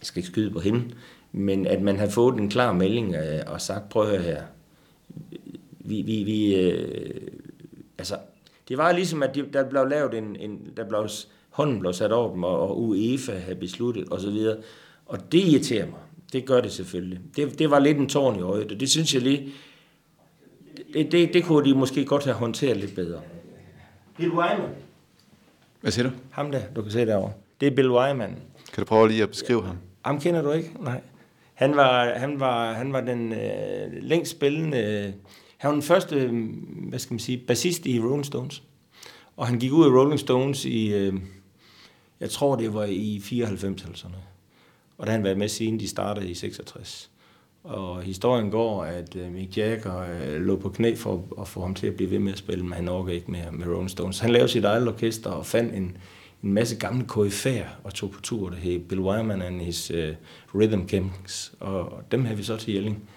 jeg 0.00 0.06
skal 0.06 0.18
ikke 0.18 0.28
skyde 0.28 0.50
på 0.50 0.60
hende, 0.60 0.84
men 1.32 1.66
at 1.66 1.82
man 1.82 1.98
har 1.98 2.08
fået 2.08 2.36
en 2.36 2.50
klar 2.50 2.72
melding 2.72 3.14
øh, 3.14 3.40
og 3.46 3.60
sagt, 3.60 3.88
prøv 3.88 4.02
at 4.02 4.08
høre 4.08 4.22
her, 4.22 4.42
vi, 5.88 6.02
vi, 6.02 6.22
vi 6.22 6.54
øh, 6.54 7.20
altså, 7.98 8.16
det 8.68 8.78
var 8.78 8.92
ligesom, 8.92 9.22
at 9.22 9.34
de, 9.34 9.44
der 9.52 9.68
blev 9.68 9.86
lavet 9.86 10.14
en, 10.14 10.36
en 10.36 10.72
der 10.76 10.88
blev, 10.88 11.08
hånden 11.50 11.80
blev 11.80 11.92
sat 11.92 12.12
over 12.12 12.32
dem, 12.32 12.44
og, 12.44 12.60
og 12.60 12.82
UEFA 12.82 13.32
havde 13.32 13.56
besluttet 13.56 14.04
osv., 14.10 14.46
og 15.06 15.32
det 15.32 15.38
irriterer 15.38 15.86
mig. 15.86 15.98
Det 16.32 16.44
gør 16.44 16.60
det 16.60 16.72
selvfølgelig. 16.72 17.20
Det, 17.36 17.58
det 17.58 17.70
var 17.70 17.78
lidt 17.78 17.98
en 17.98 18.08
tårn 18.08 18.38
i 18.38 18.42
øjet, 18.42 18.72
og 18.72 18.80
det 18.80 18.90
synes 18.90 19.14
jeg 19.14 19.22
lige, 19.22 19.52
det, 20.94 21.12
det, 21.12 21.34
det 21.34 21.44
kunne 21.44 21.70
de 21.70 21.74
måske 21.74 22.04
godt 22.04 22.24
have 22.24 22.34
håndteret 22.36 22.76
lidt 22.76 22.94
bedre. 22.94 23.20
Bill 24.16 24.30
Wyman. 24.30 24.70
Hvad 25.80 25.92
siger 25.92 26.10
du? 26.10 26.14
Ham 26.30 26.50
der, 26.50 26.60
du 26.76 26.82
kan 26.82 26.90
se 26.90 27.06
derovre. 27.06 27.32
Det 27.60 27.66
er 27.66 27.76
Bill 27.76 27.90
Wyman. 27.90 28.36
Kan 28.72 28.82
du 28.82 28.84
prøve 28.84 29.08
lige 29.08 29.22
at 29.22 29.28
beskrive 29.28 29.62
ham? 29.62 29.76
Ham 30.04 30.20
kender 30.20 30.42
du 30.42 30.52
ikke? 30.52 30.70
Nej. 30.80 31.00
Han 31.54 31.76
var, 31.76 32.14
han 32.14 32.40
var, 32.40 32.72
han 32.72 32.92
var 32.92 33.00
den 33.00 33.32
øh, 33.32 34.02
længst 34.02 34.30
spillende... 34.30 35.14
Han 35.56 35.68
var 35.68 35.72
den 35.72 35.82
første, 35.82 36.28
mm, 36.28 36.44
hvad 36.88 36.98
skal 36.98 37.14
man 37.14 37.18
sige, 37.18 37.38
bassist 37.46 37.86
i 37.86 38.00
Rolling 38.00 38.26
Stones. 38.26 38.62
Og 39.36 39.46
han 39.46 39.58
gik 39.58 39.72
ud 39.72 39.84
af 39.84 39.90
Rolling 39.90 40.20
Stones 40.20 40.64
i, 40.64 40.94
øh, 40.94 41.14
jeg 42.20 42.30
tror 42.30 42.56
det 42.56 42.74
var 42.74 42.84
i 42.84 43.20
94 43.22 43.82
eller 43.82 43.96
sådan 43.96 44.10
noget. 44.10 44.26
Og 44.98 45.06
der 45.06 45.12
har 45.12 45.16
han 45.18 45.24
været 45.24 45.38
med 45.38 45.48
siden 45.48 45.80
de 45.80 45.88
startede 45.88 46.30
i 46.30 46.34
66. 46.34 47.10
Og 47.64 48.02
historien 48.02 48.50
går, 48.50 48.84
at 48.84 49.16
øh, 49.16 49.32
Mick 49.32 49.56
Jagger 49.56 50.00
øh, 50.00 50.40
lå 50.40 50.56
på 50.56 50.68
knæ 50.68 50.94
for 50.94 51.24
at 51.40 51.48
få 51.48 51.60
ham 51.60 51.74
til 51.74 51.86
at 51.86 51.94
blive 51.94 52.10
ved 52.10 52.18
med 52.18 52.32
at 52.32 52.38
spille, 52.38 52.64
men 52.64 52.72
han 52.72 52.88
orker 52.88 53.12
ikke 53.12 53.30
mere 53.30 53.52
med 53.52 53.66
Rolling 53.66 53.90
Stones. 53.90 54.18
Han 54.18 54.30
lavede 54.30 54.48
sit 54.48 54.64
eget 54.64 54.88
orkester 54.88 55.30
og 55.30 55.46
fandt 55.46 55.74
en, 55.74 55.96
en 56.42 56.52
masse 56.52 56.76
gamle 56.76 57.06
KF'er 57.12 57.64
og 57.84 57.94
tog 57.94 58.10
på 58.10 58.20
tur. 58.20 58.50
der 58.50 58.56
hed 58.56 58.78
Bill 58.78 59.00
Wyman 59.00 59.42
and 59.42 59.60
his 59.60 59.90
uh, 59.90 59.96
Rhythm 60.60 60.86
Kings, 60.86 61.54
og 61.60 62.02
dem 62.10 62.24
havde 62.24 62.36
vi 62.36 62.42
så 62.42 62.56
til 62.56 62.74
Jelling. 62.74 63.08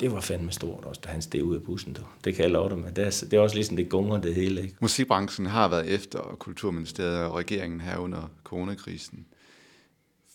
Det 0.00 0.12
var 0.12 0.20
fandme 0.20 0.52
stort 0.52 0.84
også, 0.84 1.00
da 1.04 1.08
han 1.08 1.22
steg 1.22 1.44
ud 1.44 1.54
af 1.54 1.62
bussen. 1.62 1.94
Der. 1.94 2.16
Det 2.24 2.34
kan 2.34 2.42
jeg 2.42 2.50
love 2.50 2.68
dig 2.68 2.78
med. 2.78 2.92
Det 2.92 3.06
er, 3.06 3.24
det 3.30 3.36
er 3.36 3.40
også 3.40 3.56
ligesom 3.56 3.76
det 3.76 3.88
gunger 3.88 4.20
det 4.20 4.34
hele. 4.34 4.62
Ikke? 4.62 4.76
Musikbranchen 4.80 5.46
har 5.46 5.68
været 5.68 5.86
efter 5.86 6.36
Kulturministeriet 6.38 7.24
og 7.24 7.34
regeringen 7.34 7.80
her 7.80 7.96
under 7.96 8.30
coronakrisen. 8.44 9.26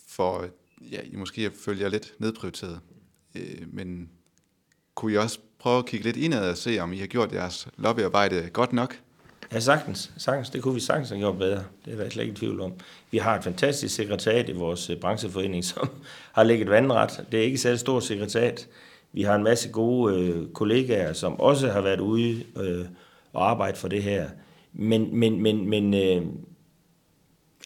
For 0.08 0.46
ja, 0.92 1.00
I 1.04 1.16
måske 1.16 1.52
følger 1.66 1.90
lidt 1.90 2.14
nedprioriteret. 2.20 2.80
Øh, 3.36 3.74
men 3.74 4.10
kunne 4.96 5.14
I 5.14 5.18
også 5.18 5.40
prøve 5.60 5.78
at 5.78 5.86
kigge 5.86 6.06
lidt 6.06 6.18
indad 6.18 6.50
og 6.50 6.58
se, 6.58 6.80
om 6.80 6.94
I 6.94 6.98
har 6.98 7.08
gjort 7.08 7.32
jeres 7.32 7.68
lobbyarbejde 7.78 8.50
godt 8.54 8.74
nok? 8.74 8.96
Ja, 9.52 9.60
sagtens. 9.60 10.12
sagtens. 10.18 10.50
Det 10.50 10.62
kunne 10.62 10.74
vi 10.74 10.80
sagtens 10.80 11.10
have 11.10 11.20
gjort 11.20 11.38
bedre. 11.38 11.64
Det 11.86 11.94
er 11.94 11.98
der 11.98 12.10
slet 12.10 12.24
ikke 12.24 12.36
tvivl 12.36 12.62
om. 12.62 12.74
Vi 13.12 13.18
har 13.18 13.38
et 13.38 13.44
fantastisk 13.44 13.96
sekretariat 13.96 14.50
i 14.50 14.52
vores 14.52 14.90
øh, 14.90 15.00
brancheforening, 15.00 15.66
som 15.74 15.90
har 16.32 16.44
ligget 16.44 16.70
vandret. 16.70 17.26
Det 17.32 17.40
er 17.40 17.44
ikke 17.44 17.58
særlig 17.58 17.80
stort 17.80 18.04
sekretariat. 18.04 18.68
Vi 19.14 19.22
har 19.22 19.36
en 19.36 19.44
masse 19.44 19.70
gode 19.70 20.16
øh, 20.16 20.48
kollegaer, 20.48 21.14
som 21.14 21.40
også 21.40 21.70
har 21.70 21.82
været 21.82 22.00
ude 22.00 22.44
øh, 22.58 22.86
og 23.34 23.50
arbejde 23.50 23.78
for 23.78 23.88
det 23.88 24.04
her. 24.04 24.30
Men, 24.74 25.18
men, 25.18 25.42
men, 25.42 25.70
men 25.70 25.94
øh, 25.94 26.22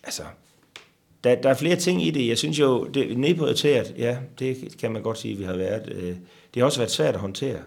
altså, 0.04 0.24
der, 1.24 1.36
der 1.36 1.50
er 1.50 1.54
flere 1.54 1.76
ting 1.76 2.04
i 2.04 2.12
det. 2.12 2.28
Jeg 2.28 2.38
synes 2.38 2.60
jo, 2.60 2.86
det 2.86 3.12
er 3.12 3.18
nedprioriteret, 3.18 3.96
ja, 3.98 4.18
det 4.40 4.76
kan 4.80 4.92
man 4.92 5.02
godt 5.02 5.18
sige, 5.18 5.38
vi 5.38 5.44
har 5.44 5.58
været. 5.58 5.94
Øh, 5.96 6.16
det 6.54 6.62
har 6.62 6.66
også 6.66 6.80
været 6.80 6.92
svært 6.92 7.16
at 7.16 7.22
håndtere. 7.22 7.60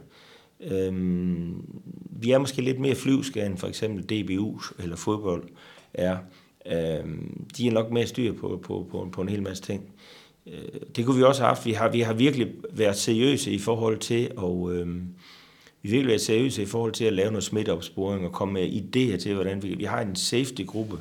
Øhm, 0.61 1.65
vi 2.11 2.31
er 2.31 2.39
måske 2.39 2.63
lidt 2.63 2.81
mere 2.81 2.95
flyvske 2.95 3.47
end 3.47 3.59
for 3.59 3.67
eksempel 3.67 4.05
DBU 4.05 4.61
eller 4.79 4.97
fodbold 4.97 5.49
er. 5.95 6.17
Øh, 6.67 7.05
de 7.57 7.67
er 7.67 7.73
nok 7.73 7.91
mere 7.91 8.07
styr 8.07 8.33
på, 8.33 8.61
på, 8.63 8.87
på, 8.91 9.09
på 9.13 9.23
en 9.23 9.29
hel 9.29 9.43
masse 9.43 9.63
ting. 9.63 9.93
Øh, 10.53 10.81
det 10.97 11.07
kunne 11.07 11.17
vi 11.17 11.23
også 11.23 11.43
have 11.43 11.49
haft. 11.49 11.67
Vi 11.67 11.73
har, 11.73 11.89
vi 11.89 12.01
har 12.01 12.13
virkelig 12.13 12.49
været 12.71 12.97
seriøse 12.97 13.51
i 13.51 13.59
forhold 13.59 13.99
til 13.99 14.31
at... 14.39 14.73
Øh, 14.73 14.97
vi 15.83 15.91
virkelig 15.91 16.09
været 16.09 16.21
seriøse 16.21 16.63
i 16.63 16.67
forhold 16.67 16.93
til 16.93 17.05
at 17.05 17.13
lave 17.13 17.31
noget 17.31 17.45
smitteopsporing 17.45 18.27
og 18.27 18.33
komme 18.33 18.55
med 18.55 18.69
idéer 18.69 19.23
til, 19.23 19.35
hvordan 19.35 19.63
vi... 19.63 19.75
Vi 19.75 19.85
har 19.85 20.01
en 20.01 20.17
safety-gruppe. 20.17 20.99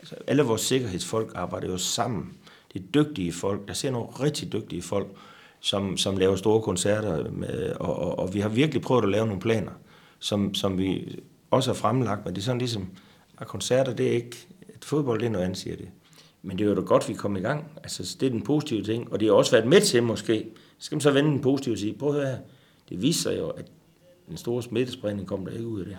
Altså, 0.00 0.14
alle 0.26 0.42
vores 0.42 0.60
sikkerhedsfolk 0.60 1.32
arbejder 1.34 1.68
jo 1.68 1.78
sammen. 1.78 2.32
Det 2.72 2.82
er 2.82 2.86
dygtige 3.02 3.32
folk. 3.32 3.68
Der 3.68 3.74
ser 3.74 3.90
nogle 3.90 4.06
rigtig 4.06 4.52
dygtige 4.52 4.82
folk, 4.82 5.08
som, 5.60 5.96
som 5.96 6.16
laver 6.16 6.36
store 6.36 6.62
koncerter. 6.62 7.30
Med, 7.30 7.72
og, 7.72 7.96
og, 7.96 8.18
og 8.18 8.34
vi 8.34 8.40
har 8.40 8.48
virkelig 8.48 8.82
prøvet 8.82 9.02
at 9.02 9.08
lave 9.08 9.26
nogle 9.26 9.40
planer, 9.40 9.72
som, 10.18 10.54
som 10.54 10.78
vi 10.78 11.18
også 11.50 11.70
har 11.70 11.74
fremlagt. 11.74 12.24
Men 12.24 12.34
det 12.34 12.40
er 12.40 12.44
sådan 12.44 12.58
ligesom, 12.58 12.88
at 13.38 13.46
koncerter, 13.46 13.94
det 13.94 14.06
er 14.08 14.12
ikke... 14.12 14.46
Et 14.74 14.84
fodbold, 14.84 15.20
det 15.20 15.26
er 15.26 15.30
noget 15.30 15.44
andet, 15.44 15.58
siger 15.58 15.76
det. 15.76 15.88
Men 16.42 16.58
det 16.58 16.64
er 16.64 16.68
jo 16.68 16.74
da 16.74 16.80
godt, 16.80 17.08
vi 17.08 17.14
kom 17.14 17.36
i 17.36 17.40
gang. 17.40 17.64
Altså, 17.76 18.16
det 18.20 18.26
er 18.26 18.30
den 18.30 18.42
positive 18.42 18.82
ting. 18.82 19.12
Og 19.12 19.20
det 19.20 19.28
har 19.28 19.34
også 19.34 19.50
været 19.50 19.66
med 19.66 19.80
til, 19.80 20.02
måske. 20.02 20.46
Så 20.78 20.84
skal 20.84 20.96
man 20.96 21.00
så 21.00 21.10
vende 21.10 21.30
den 21.30 21.40
positive 21.40 21.74
og 21.74 21.78
sige, 21.78 21.94
prøv 21.98 22.08
at 22.08 22.14
høre 22.14 22.26
her. 22.26 22.38
Det 22.88 23.02
viser 23.02 23.32
jo, 23.32 23.48
at 23.48 23.64
den 24.28 24.36
store 24.36 24.62
smittespredning 24.62 25.28
kom 25.28 25.44
der 25.44 25.52
ikke 25.52 25.66
ud 25.66 25.80
af 25.80 25.86
det. 25.86 25.96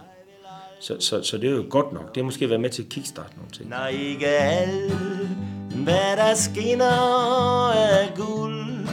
Så, 0.80 0.96
så, 1.00 1.24
så 1.24 1.38
det 1.38 1.50
er 1.50 1.56
jo 1.56 1.66
godt 1.70 1.94
nok. 1.94 2.08
Det 2.16 2.18
har 2.18 2.24
måske 2.24 2.50
været 2.50 2.62
med 2.62 2.70
til 2.70 2.84
at 2.84 2.90
kickstarte 2.90 3.36
nogle 3.36 3.52
ting. 3.52 3.70
Når 3.70 3.86
ikke 3.88 4.28
alt, 4.28 4.94
hvad 5.76 6.18
der 6.18 6.34
skinner 6.36 7.70
er 7.70 8.16
guld, 8.16 8.88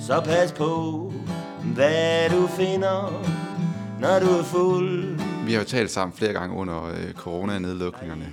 så 0.00 0.20
pas 0.24 0.52
på, 0.52 1.12
hvad 1.74 2.30
du 2.30 2.46
finder, 2.46 3.22
når 4.00 4.18
du 4.18 4.26
er 4.26 4.42
fuld. 4.42 5.18
Vi 5.46 5.52
har 5.52 5.58
jo 5.58 5.66
talt 5.66 5.90
sammen 5.90 6.16
flere 6.16 6.32
gange 6.32 6.56
under 6.56 6.84
øh, 6.84 7.12
coronanedlukningerne. 7.12 8.32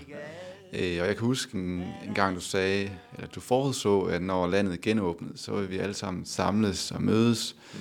Øh, 0.75 1.01
og 1.01 1.08
jeg 1.08 1.18
kan 1.18 1.25
huske 1.25 1.58
en, 1.58 1.84
en 2.08 2.13
gang, 2.15 2.36
du 2.36 2.42
sagde, 2.42 2.92
eller 3.15 3.27
du 3.27 3.39
forudså, 3.39 4.01
at 4.01 4.22
når 4.22 4.48
landet 4.48 4.82
genåbnede, 4.82 5.38
så 5.38 5.56
vil 5.56 5.70
vi 5.70 5.77
alle 5.77 5.94
sammen 5.94 6.25
samles 6.25 6.92
og 6.92 7.01
mødes. 7.03 7.56
Mm. 7.74 7.80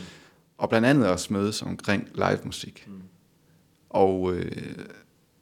Og 0.59 0.69
blandt 0.69 0.87
andet 0.87 1.09
også 1.09 1.33
mødes 1.33 1.63
omkring 1.63 2.09
live 2.15 2.39
musik. 2.45 2.85
Mm. 2.87 3.03
Og 3.91 4.35
øh, 4.35 4.77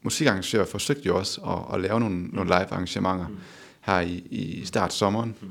musikarrangører 0.02 0.64
forsøgte 0.64 1.06
jo 1.06 1.18
også 1.18 1.40
at, 1.40 1.74
at 1.74 1.80
lave 1.80 2.00
nogle, 2.00 2.16
mm. 2.16 2.30
nogle 2.32 2.50
live 2.50 2.72
arrangementer 2.72 3.28
mm. 3.28 3.36
her 3.80 4.00
i, 4.00 4.26
i 4.30 4.64
start 4.64 4.92
sommeren. 4.92 5.36
Mm. 5.40 5.50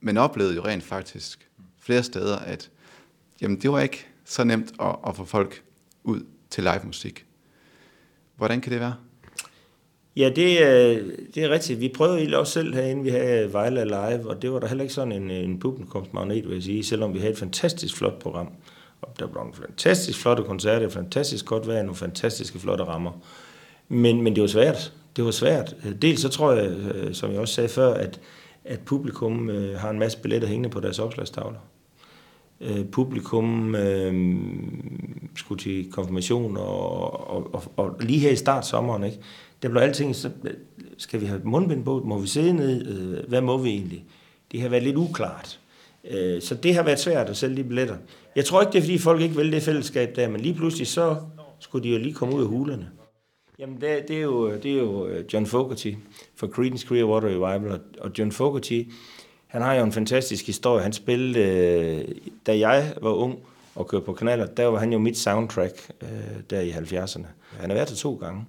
Men 0.00 0.16
oplevede 0.16 0.54
jo 0.54 0.64
rent 0.64 0.84
faktisk 0.84 1.48
flere 1.78 2.02
steder, 2.02 2.38
at 2.38 2.70
jamen, 3.40 3.60
det 3.60 3.72
var 3.72 3.80
ikke 3.80 4.06
så 4.24 4.44
nemt 4.44 4.72
at, 4.80 4.96
at 5.06 5.16
få 5.16 5.24
folk 5.24 5.62
ud 6.04 6.26
til 6.50 6.64
live 6.64 6.80
musik. 6.84 7.26
Hvordan 8.36 8.60
kan 8.60 8.72
det 8.72 8.80
være? 8.80 8.94
Ja, 10.16 10.28
det, 10.28 10.60
øh, 10.60 11.12
det 11.34 11.44
er 11.44 11.50
rigtigt. 11.50 11.80
Vi 11.80 11.88
prøvede 11.88 12.16
egentlig 12.16 12.38
også 12.38 12.52
selv 12.52 12.74
herinde, 12.74 13.02
vi 13.02 13.10
havde 13.10 13.52
Vejle 13.52 13.84
Live, 13.84 14.28
og 14.30 14.42
det 14.42 14.52
var 14.52 14.58
der 14.58 14.66
heller 14.66 14.82
ikke 14.82 14.94
sådan 14.94 15.12
en, 15.12 15.30
en 15.30 15.58
publikumsmagnet, 15.58 16.44
vil 16.48 16.54
jeg 16.54 16.62
sige, 16.62 16.84
selvom 16.84 17.14
vi 17.14 17.18
havde 17.18 17.32
et 17.32 17.38
fantastisk 17.38 17.96
flot 17.96 18.18
program. 18.18 18.48
Og 19.02 19.18
der 19.18 19.26
var 19.26 19.34
nogle 19.34 19.54
fantastisk 19.54 20.18
flotte 20.18 20.42
koncerter, 20.42 20.88
fantastisk 20.88 21.46
godt 21.46 21.66
vejr, 21.66 21.82
nogle 21.82 21.96
fantastiske 21.96 22.58
flotte 22.58 22.84
rammer. 22.84 23.12
Men, 23.88 24.22
men 24.22 24.34
det 24.34 24.40
var 24.40 24.48
svært. 24.48 24.92
Det 25.16 25.24
var 25.24 25.30
svært. 25.30 25.76
Dels 26.02 26.20
så 26.20 26.28
tror 26.28 26.52
jeg, 26.52 26.70
øh, 26.70 27.14
som 27.14 27.32
jeg 27.32 27.40
også 27.40 27.54
sagde 27.54 27.68
før, 27.68 27.94
at, 27.94 28.20
at 28.64 28.80
publikum 28.80 29.50
øh, 29.50 29.78
har 29.78 29.90
en 29.90 29.98
masse 29.98 30.18
billetter 30.18 30.48
hængende 30.48 30.68
på 30.68 30.80
deres 30.80 30.98
opslagstavler. 30.98 31.58
Øh, 32.60 32.84
publikum 32.84 33.74
øh, 33.74 34.14
skulle 35.36 35.58
til 35.58 35.92
konfirmation, 35.92 36.56
og, 36.56 37.30
og, 37.30 37.54
og, 37.54 37.62
og 37.76 37.96
lige 38.00 38.18
her 38.18 38.30
i 38.30 38.36
start 38.36 38.66
sommeren, 38.66 39.04
ikke? 39.04 39.18
Der 39.62 39.68
blev 39.68 39.82
alting, 39.82 40.16
så 40.16 40.30
øh, 40.44 40.54
skal 40.98 41.20
vi 41.20 41.26
have 41.26 41.40
mundbind 41.44 41.84
på, 41.84 42.02
må 42.04 42.18
vi 42.18 42.26
sidde 42.26 42.52
ned, 42.52 42.86
øh, 42.86 43.28
hvad 43.28 43.40
må 43.40 43.56
vi 43.56 43.70
egentlig? 43.70 44.04
Det 44.52 44.60
har 44.60 44.68
været 44.68 44.82
lidt 44.82 44.96
uklart. 44.96 45.60
Øh, 46.10 46.42
så 46.42 46.54
det 46.54 46.74
har 46.74 46.82
været 46.82 47.00
svært 47.00 47.28
at 47.28 47.36
sælge 47.36 47.56
de 47.56 47.64
billetter. 47.64 47.96
Jeg 48.36 48.44
tror 48.44 48.60
ikke, 48.60 48.72
det 48.72 48.78
er 48.78 48.82
fordi 48.82 48.98
folk 48.98 49.20
ikke 49.20 49.36
vil 49.36 49.52
det 49.52 49.62
fællesskab 49.62 50.16
der, 50.16 50.28
men 50.28 50.40
lige 50.40 50.54
pludselig 50.54 50.86
så 50.86 51.16
skulle 51.58 51.84
de 51.88 51.92
jo 51.92 51.98
lige 51.98 52.14
komme 52.14 52.34
ud 52.34 52.42
af 52.42 52.48
hulerne. 52.48 52.90
Jamen, 53.58 53.80
det, 53.80 54.08
det, 54.08 54.16
er, 54.16 54.20
jo, 54.20 54.54
det 54.56 54.72
er 54.72 54.76
jo 54.78 55.08
John 55.32 55.46
Fogerty 55.46 55.92
for 56.36 56.46
Creedence 56.46 56.86
Clearwater 56.86 57.28
Revival, 57.28 57.80
og 58.00 58.10
John 58.18 58.32
Fogerty, 58.32 58.82
han 59.46 59.62
har 59.62 59.74
jo 59.74 59.84
en 59.84 59.92
fantastisk 59.92 60.46
historie. 60.46 60.82
Han 60.82 60.92
spillede, 60.92 62.06
da 62.46 62.58
jeg 62.58 62.94
var 63.02 63.10
ung 63.10 63.38
og 63.74 63.88
kørte 63.88 64.04
på 64.04 64.12
kanaler, 64.12 64.46
der 64.46 64.66
var 64.66 64.78
han 64.78 64.92
jo 64.92 64.98
mit 64.98 65.18
soundtrack 65.18 65.90
der 66.50 66.60
i 66.60 66.70
70'erne. 66.70 67.26
Han 67.56 67.70
har 67.70 67.74
været 67.74 67.88
der 67.88 67.94
to 67.94 68.14
gange 68.14 68.44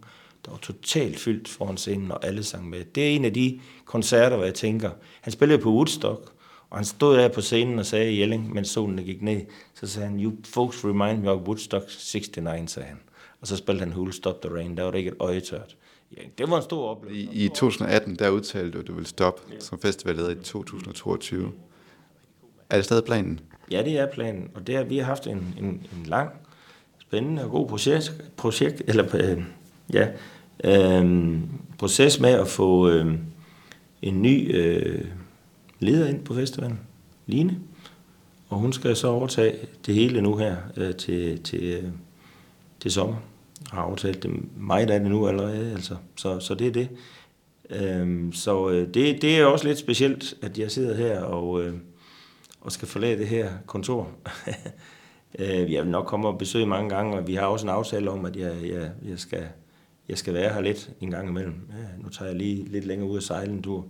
der 0.46 0.52
var 0.52 0.58
totalt 0.58 1.20
fyldt 1.20 1.48
foran 1.48 1.78
scenen, 1.78 2.12
og 2.12 2.26
alle 2.26 2.44
sang 2.44 2.70
med. 2.70 2.86
Det 2.86 3.04
er 3.04 3.16
en 3.16 3.26
af 3.26 3.34
de 3.34 3.60
koncerter, 3.86 4.36
hvor 4.36 4.46
jeg 4.46 4.54
tænker, 4.54 4.92
han 5.22 5.34
spillede 5.34 5.62
på 5.62 5.70
Woodstock, 5.70 6.34
og 6.70 6.78
han 6.78 6.86
stod 6.86 7.18
der 7.18 7.28
på 7.28 7.42
scenen 7.42 7.80
og 7.80 7.86
sagde 7.86 8.12
i 8.12 8.20
Jelling, 8.20 8.54
mens 8.54 8.70
solen 8.70 9.04
gik 9.04 9.22
ned, 9.22 9.42
så 9.74 9.88
sagde 9.88 10.10
han, 10.10 10.20
you 10.20 10.34
folks 10.46 10.86
remind 10.86 11.22
me 11.22 11.32
of 11.32 11.42
Woodstock 11.42 11.86
69, 12.14 12.72
sagde 12.72 12.88
han. 12.88 13.00
Og 13.42 13.48
så 13.48 13.58
spillede 13.58 13.86
han 13.86 13.94
Who'll 13.94 14.12
Stop 14.12 14.42
the 14.42 14.56
Rain, 14.56 14.78
der 14.78 14.84
var 14.84 14.92
det 14.92 14.98
ikke 14.98 15.12
et 15.12 15.18
øje 15.20 15.40
tørt. 15.40 15.78
Ja, 16.18 16.22
det 16.38 16.50
var 16.50 16.58
en 16.58 16.64
stor 16.64 16.90
oplevelse. 16.90 17.34
I, 17.34 17.46
I 17.46 17.48
2018, 17.48 18.16
der 18.16 18.30
udtalte 18.30 18.72
du, 18.72 18.80
at 18.80 18.88
du 18.88 18.94
ville 18.94 19.08
stoppe 19.08 19.42
ja. 19.52 19.60
som 19.60 19.80
festivalet 19.80 20.32
i 20.32 20.44
2022. 20.44 21.52
Er 22.70 22.76
det 22.76 22.86
stadig 22.86 23.04
planen? 23.04 23.40
Ja, 23.72 23.84
det 23.84 24.00
er 24.00 24.12
planen, 24.12 24.50
og 24.56 24.68
det 24.68 24.76
er, 24.76 24.84
vi 24.84 24.98
har 24.98 25.06
haft 25.06 25.28
en, 25.28 25.56
en, 25.58 25.66
en 25.66 26.06
lang, 26.06 26.30
spændende 27.00 27.44
og 27.44 27.52
god 27.52 27.68
projekt, 27.68 28.32
projekt 28.38 28.82
eller 28.88 29.16
øh, 29.16 29.44
ja, 29.94 30.08
øh, 30.63 31.38
proces 31.78 32.20
med 32.20 32.30
at 32.30 32.48
få 32.48 32.90
øh, 32.90 33.16
en 34.02 34.22
ny 34.22 34.56
øh, 34.56 35.06
leder 35.80 36.08
ind 36.08 36.25
på 36.25 36.34
festivalen, 36.34 36.80
Line. 37.25 37.60
Og 38.50 38.58
hun 38.58 38.74
skal 38.74 38.96
så 38.96 39.08
overtage 39.08 39.56
det 39.86 39.96
hele 39.96 40.22
nu 40.22 40.36
her 40.36 40.56
øh, 40.78 40.96
til, 40.96 41.44
til, 41.44 41.63
øh, 41.63 41.90
til 42.80 42.92
sommer. 42.92 43.16
Jeg 43.72 43.80
har 43.80 43.82
aftalt 43.82 44.24
det 44.24 44.32
meget 44.58 44.90
af 44.90 45.00
det 45.00 45.10
nu 45.10 45.28
allerede, 45.28 45.72
altså. 45.72 45.96
Så, 46.16 46.40
så 46.40 46.56
det 46.56 46.68
er 46.68 46.72
det. 46.72 46.90
Øh, 47.70 48.34
så 48.34 48.70
øh, 48.70 48.94
det, 48.94 49.22
det 49.22 49.40
er 49.40 49.46
også 49.46 49.68
lidt 49.68 49.78
specielt, 49.78 50.34
at 50.42 50.58
jeg 50.58 50.72
sidder 50.72 50.96
her 50.96 51.22
og, 51.22 51.63
øh, 51.63 51.74
og 52.62 52.72
skal 52.72 52.88
forlade 52.88 53.18
det 53.18 53.28
her 53.28 53.50
kontor. 53.66 54.10
øh, 55.40 55.74
jeg 55.74 55.84
vil 55.84 55.92
nok 55.92 56.06
komme 56.06 56.28
og 56.28 56.38
besøge 56.38 56.66
mange 56.66 56.90
gange, 56.90 57.18
og 57.18 57.28
vi 57.28 57.36
har 57.36 57.46
også 57.46 57.66
en 57.66 57.70
aftale 57.70 58.12
om, 58.12 58.25
at 58.25 58.36
jeg, 58.36 58.54
jeg, 58.63 58.92
jeg 59.10 59.20
skal 59.20 59.44
jeg 60.10 60.18
skal 60.18 60.34
være 60.34 60.54
her 60.54 60.62
lidt 60.62 60.90
en 61.02 61.12
gang 61.12 61.30
imellem. 61.30 61.54
Ja, 61.70 62.04
nu 62.04 62.10
tager 62.10 62.30
jeg 62.30 62.38
lige 62.38 62.66
lidt 62.70 62.86
længere 62.86 63.10
ud 63.10 63.18
af 63.18 63.24
sejlen, 63.24 63.62
du. 63.62 63.84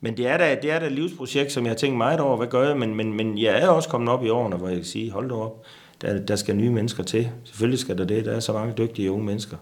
Men 0.00 0.16
det 0.16 0.26
er 0.26 0.38
da, 0.38 0.58
det 0.62 0.70
er 0.70 0.78
da 0.78 0.86
et 0.86 0.92
livsprojekt, 0.92 1.52
som 1.52 1.64
jeg 1.64 1.70
har 1.70 1.76
tænkt 1.76 1.96
meget 1.96 2.20
over, 2.20 2.36
hvad 2.36 2.46
gør 2.46 2.68
jeg? 2.68 2.78
Men, 2.78 2.94
men, 2.94 3.14
men 3.14 3.38
jeg 3.38 3.62
er 3.62 3.68
også 3.68 3.88
kommet 3.88 4.08
op 4.08 4.24
i 4.24 4.28
årene, 4.28 4.56
hvor 4.56 4.68
jeg 4.68 4.76
kan 4.76 4.84
sige, 4.84 5.10
hold 5.10 5.28
da 5.28 5.34
op, 5.34 5.64
der, 6.00 6.18
der 6.18 6.36
skal 6.36 6.56
nye 6.56 6.70
mennesker 6.70 7.02
til. 7.02 7.30
Selvfølgelig 7.44 7.78
skal 7.78 7.98
der 7.98 8.04
det. 8.04 8.24
Der 8.24 8.32
er 8.32 8.40
så 8.40 8.52
mange 8.52 8.74
dygtige 8.78 9.10
unge 9.10 9.26
mennesker, 9.26 9.56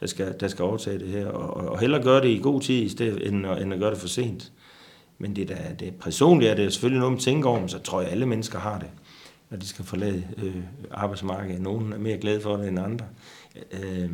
der 0.00 0.06
skal, 0.06 0.34
der 0.40 0.48
skal 0.48 0.62
overtage 0.62 0.98
det 0.98 1.08
her. 1.08 1.26
Og, 1.26 1.68
og 1.68 1.80
hellere 1.80 2.02
gøre 2.02 2.20
det 2.20 2.28
i 2.28 2.40
god 2.42 2.60
tid, 2.60 2.82
i 2.82 2.88
stedet, 2.88 3.28
end, 3.28 3.46
at, 3.46 3.62
end 3.62 3.74
at 3.74 3.80
gøre 3.80 3.90
det 3.90 3.98
for 3.98 4.08
sent. 4.08 4.52
Men 5.18 5.36
det, 5.36 5.48
der, 5.48 5.74
det 5.78 5.94
personligt 6.00 6.50
er 6.50 6.54
det 6.54 6.72
selvfølgelig 6.72 6.98
noget, 6.98 7.12
man 7.12 7.20
tænker 7.20 7.48
over, 7.48 7.66
så 7.66 7.78
tror 7.78 8.00
jeg, 8.00 8.10
alle 8.10 8.26
mennesker 8.26 8.58
har 8.58 8.78
det, 8.78 8.88
når 9.50 9.58
de 9.58 9.66
skal 9.66 9.84
forlade 9.84 10.24
øh, 10.42 10.56
arbejdsmarkedet. 10.90 11.60
Nogen 11.60 11.92
er 11.92 11.98
mere 11.98 12.18
glade 12.18 12.40
for 12.40 12.56
det 12.56 12.68
end 12.68 12.78
andre. 12.78 13.06
Øh, 13.72 14.10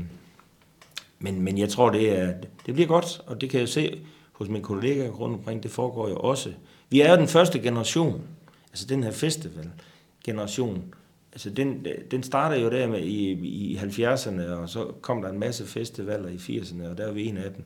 men, 1.18 1.40
men 1.40 1.58
jeg 1.58 1.68
tror, 1.68 1.90
det, 1.90 2.18
er, 2.18 2.34
det 2.66 2.74
bliver 2.74 2.88
godt, 2.88 3.20
og 3.26 3.40
det 3.40 3.50
kan 3.50 3.60
jeg 3.60 3.68
se 3.68 4.00
hos 4.32 4.48
mine 4.48 4.64
kollegaer 4.64 5.10
rundt 5.10 5.36
omkring, 5.36 5.62
det 5.62 5.70
foregår 5.70 6.08
jo 6.08 6.16
også. 6.16 6.52
Vi 6.90 7.00
er 7.00 7.10
jo 7.10 7.16
den 7.16 7.28
første 7.28 7.58
generation, 7.58 8.22
altså 8.70 8.86
den 8.86 9.02
her 9.02 9.10
festival-generation, 9.10 10.94
altså 11.32 11.50
den, 11.50 11.86
den 12.10 12.22
starter 12.22 12.56
jo 12.56 12.70
der 12.70 12.86
med 12.86 13.00
i, 13.00 13.30
i 13.32 13.76
70'erne, 13.76 14.42
og 14.42 14.68
så 14.68 14.92
kom 15.00 15.22
der 15.22 15.30
en 15.30 15.38
masse 15.38 15.66
festivaler 15.66 16.28
i 16.28 16.36
80'erne, 16.36 16.88
og 16.88 16.98
der 16.98 17.06
er 17.06 17.12
vi 17.12 17.26
en 17.26 17.36
af 17.36 17.52
dem. 17.52 17.64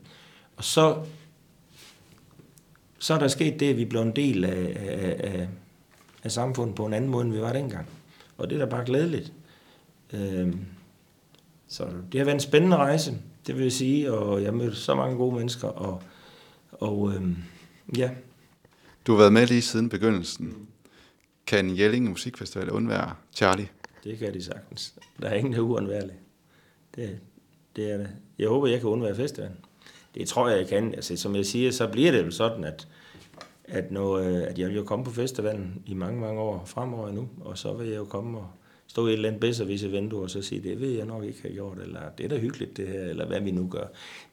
Og 0.57 0.63
så, 0.63 1.03
så 2.99 3.13
er 3.13 3.19
der 3.19 3.27
sket 3.27 3.59
det, 3.59 3.69
at 3.69 3.77
vi 3.77 3.85
blev 3.85 4.01
en 4.01 4.15
del 4.15 4.43
af, 4.45 4.77
af, 4.79 5.15
af, 5.19 5.47
af 6.23 6.31
samfundet 6.31 6.75
på 6.75 6.85
en 6.85 6.93
anden 6.93 7.09
måde, 7.09 7.25
end 7.25 7.33
vi 7.33 7.41
var 7.41 7.53
dengang. 7.53 7.87
Og 8.37 8.49
det 8.49 8.55
er 8.55 8.65
da 8.65 8.71
bare 8.71 8.85
glædeligt. 8.85 9.33
Øhm, 10.13 10.59
så 11.67 11.87
det 12.11 12.19
har 12.19 12.25
været 12.25 12.35
en 12.35 12.39
spændende 12.39 12.77
rejse. 12.77 13.17
Det 13.47 13.55
vil 13.55 13.63
jeg 13.63 13.71
sige, 13.71 14.13
og 14.13 14.43
jeg 14.43 14.53
mødte 14.53 14.75
så 14.75 14.95
mange 14.95 15.17
gode 15.17 15.35
mennesker, 15.35 15.67
og, 15.67 16.03
og 16.71 17.13
øhm, 17.15 17.37
ja. 17.97 18.11
Du 19.07 19.11
har 19.11 19.19
været 19.19 19.33
med 19.33 19.47
lige 19.47 19.61
siden 19.61 19.89
begyndelsen. 19.89 20.67
Kan 21.47 21.77
Jelling 21.77 22.09
Musikfestival 22.09 22.69
undvære 22.69 23.15
Charlie? 23.33 23.67
Det 24.03 24.17
kan 24.17 24.33
de 24.33 24.43
sagtens. 24.43 24.93
Der 25.21 25.27
er 25.27 25.33
ingen, 25.33 25.53
der 25.53 25.59
er 25.59 25.63
uundværlig. 25.63 26.15
Det, 26.95 27.19
det 27.75 27.91
er 27.91 27.97
det. 27.97 28.09
Jeg 28.39 28.49
håber, 28.49 28.67
jeg 28.67 28.79
kan 28.79 28.89
undvære 28.89 29.15
festivalen. 29.15 29.57
Det 30.15 30.27
tror 30.27 30.49
jeg, 30.49 30.57
jeg 30.57 30.67
kan. 30.67 30.93
Altså, 30.93 31.15
som 31.15 31.35
jeg 31.35 31.45
siger, 31.45 31.71
så 31.71 31.87
bliver 31.87 32.11
det 32.11 32.25
jo 32.25 32.31
sådan, 32.31 32.63
at, 32.63 32.87
at, 33.63 33.91
når, 33.91 34.17
øh, 34.17 34.41
at 34.47 34.59
jeg 34.59 34.67
vil 34.67 34.75
jo 34.75 34.83
komme 34.83 35.05
på 35.05 35.11
festivalen 35.11 35.83
i 35.85 35.93
mange, 35.93 36.21
mange 36.21 36.41
år 36.41 36.65
fremover 36.65 37.11
nu, 37.11 37.29
og 37.41 37.57
så 37.57 37.73
vil 37.73 37.87
jeg 37.87 37.97
jo 37.97 38.05
komme 38.05 38.39
og 38.39 38.47
stå 38.91 39.07
i 39.07 39.09
et 39.09 39.13
eller 39.13 39.29
andet 39.29 39.41
bedre 39.41 39.65
hvis 39.65 39.83
event 39.83 40.13
og 40.13 40.29
så 40.29 40.41
sige, 40.41 40.61
det 40.63 40.81
ved 40.81 40.89
jeg 40.89 41.05
nok 41.05 41.23
ikke 41.23 41.41
har 41.41 41.49
gjort, 41.49 41.77
eller 41.77 41.99
det 42.17 42.23
er 42.23 42.29
da 42.29 42.37
hyggeligt 42.37 42.77
det 42.77 42.87
her, 42.87 42.99
eller 42.99 43.27
hvad 43.27 43.41
vi 43.41 43.51
nu 43.51 43.67
gør. 43.67 43.85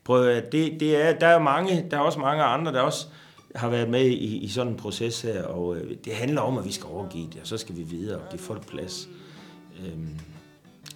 Prøv 0.05 0.29
at, 0.29 0.53
det, 0.53 0.81
det 0.81 0.97
er, 1.05 1.19
der 1.19 1.27
er 1.27 1.39
mange, 1.39 1.87
der 1.91 1.97
er 1.97 2.01
også 2.01 2.19
mange 2.19 2.43
andre, 2.43 2.73
der 2.73 2.81
også 2.81 3.07
har 3.55 3.69
været 3.69 3.89
med 3.89 4.05
i, 4.05 4.37
i 4.37 4.49
sådan 4.49 4.73
en 4.73 4.79
proces 4.79 5.21
her, 5.21 5.43
og 5.43 5.77
øh, 5.77 5.97
det 6.05 6.13
handler 6.13 6.41
om, 6.41 6.59
at 6.59 6.65
vi 6.65 6.73
skal 6.73 6.87
overgive 6.87 7.27
det, 7.27 7.41
og 7.41 7.47
så 7.47 7.57
skal 7.57 7.77
vi 7.77 7.83
videre 7.83 8.19
og 8.19 8.29
give 8.31 8.41
folk 8.41 8.67
plads. 8.67 9.09
Øhm, 9.87 10.19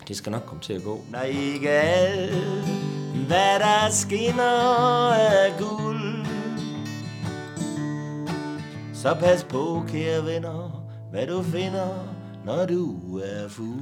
det 0.09 0.17
skal 0.17 0.33
nok 0.33 0.43
komme 0.47 0.63
til 0.63 0.73
at 0.73 0.83
gå. 0.83 1.05
Nej, 1.11 1.25
ikke 1.25 1.71
alt, 1.71 2.35
hvad 3.27 3.59
der 3.59 3.91
skinner 3.91 5.13
af 5.13 5.53
guld. 5.59 6.27
Så 8.95 9.17
pas 9.21 9.45
på, 9.45 9.85
kære 9.89 10.27
venner, 10.27 10.85
hvad 11.11 11.27
du 11.27 11.43
finder, 11.43 12.22
når 12.45 12.67
du 12.67 13.19
er 13.25 13.49
fuld. 13.49 13.79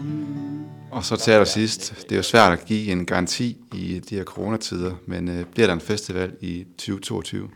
Og 0.90 1.04
så 1.04 1.16
til 1.16 1.30
allersidst, 1.30 2.02
det 2.02 2.12
er 2.12 2.16
jo 2.16 2.22
svært 2.22 2.52
at 2.52 2.64
give 2.64 2.92
en 2.92 3.06
garanti 3.06 3.56
i 3.74 3.98
de 3.98 4.14
her 4.14 4.24
coronatider, 4.24 4.94
men 5.06 5.28
øh, 5.28 5.44
bliver 5.44 5.66
der 5.66 5.74
en 5.74 5.80
festival 5.80 6.32
i 6.40 6.66
2022? 6.78 7.48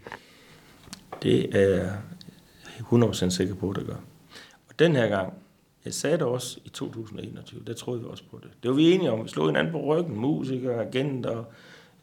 Det 1.23 1.57
er 1.57 1.69
jeg 1.69 1.93
100% 2.93 3.31
sikker 3.31 3.55
på, 3.55 3.71
at 3.71 3.77
det 3.77 3.87
gør. 3.87 3.97
Og 4.69 4.79
den 4.79 4.97
her 4.97 5.09
gang, 5.09 5.33
jeg 5.85 5.95
sagde 5.95 6.19
det 6.19 6.27
også 6.27 6.59
i 6.65 6.69
2021, 6.69 7.63
der 7.67 7.75
troede 7.75 8.01
vi 8.01 8.07
også 8.07 8.25
på 8.31 8.41
det. 8.43 8.51
Det 8.63 8.71
var 8.71 8.77
vi 8.77 8.93
enige 8.93 9.13
om. 9.13 9.25
Vi 9.25 9.29
slog 9.29 9.47
hinanden 9.47 9.73
på 9.73 9.81
ryggen, 9.81 10.17
musikere, 10.17 10.87
agenter, 10.87 11.45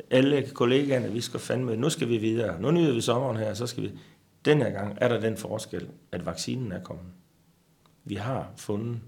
alle 0.10 0.48
kollegaerne, 0.54 1.12
vi 1.12 1.22
skal 1.22 1.40
fandme, 1.40 1.76
nu 1.76 1.90
skal 1.90 2.10
vi 2.10 2.18
videre. 2.18 2.62
Nu 2.62 2.72
nyder 2.72 2.94
vi 2.94 3.02
sommeren 3.02 3.38
her, 3.38 3.54
så 3.54 3.68
skal 3.68 3.84
vi... 3.84 3.92
Den 4.46 4.58
her 4.58 4.70
gang 4.70 4.98
er 5.02 5.08
der 5.08 5.20
den 5.20 5.38
forskel, 5.38 5.88
at 6.12 6.26
vaccinen 6.26 6.72
er 6.72 6.84
kommet. 6.84 7.06
Vi 8.04 8.16
har 8.16 8.52
fundet 8.58 9.00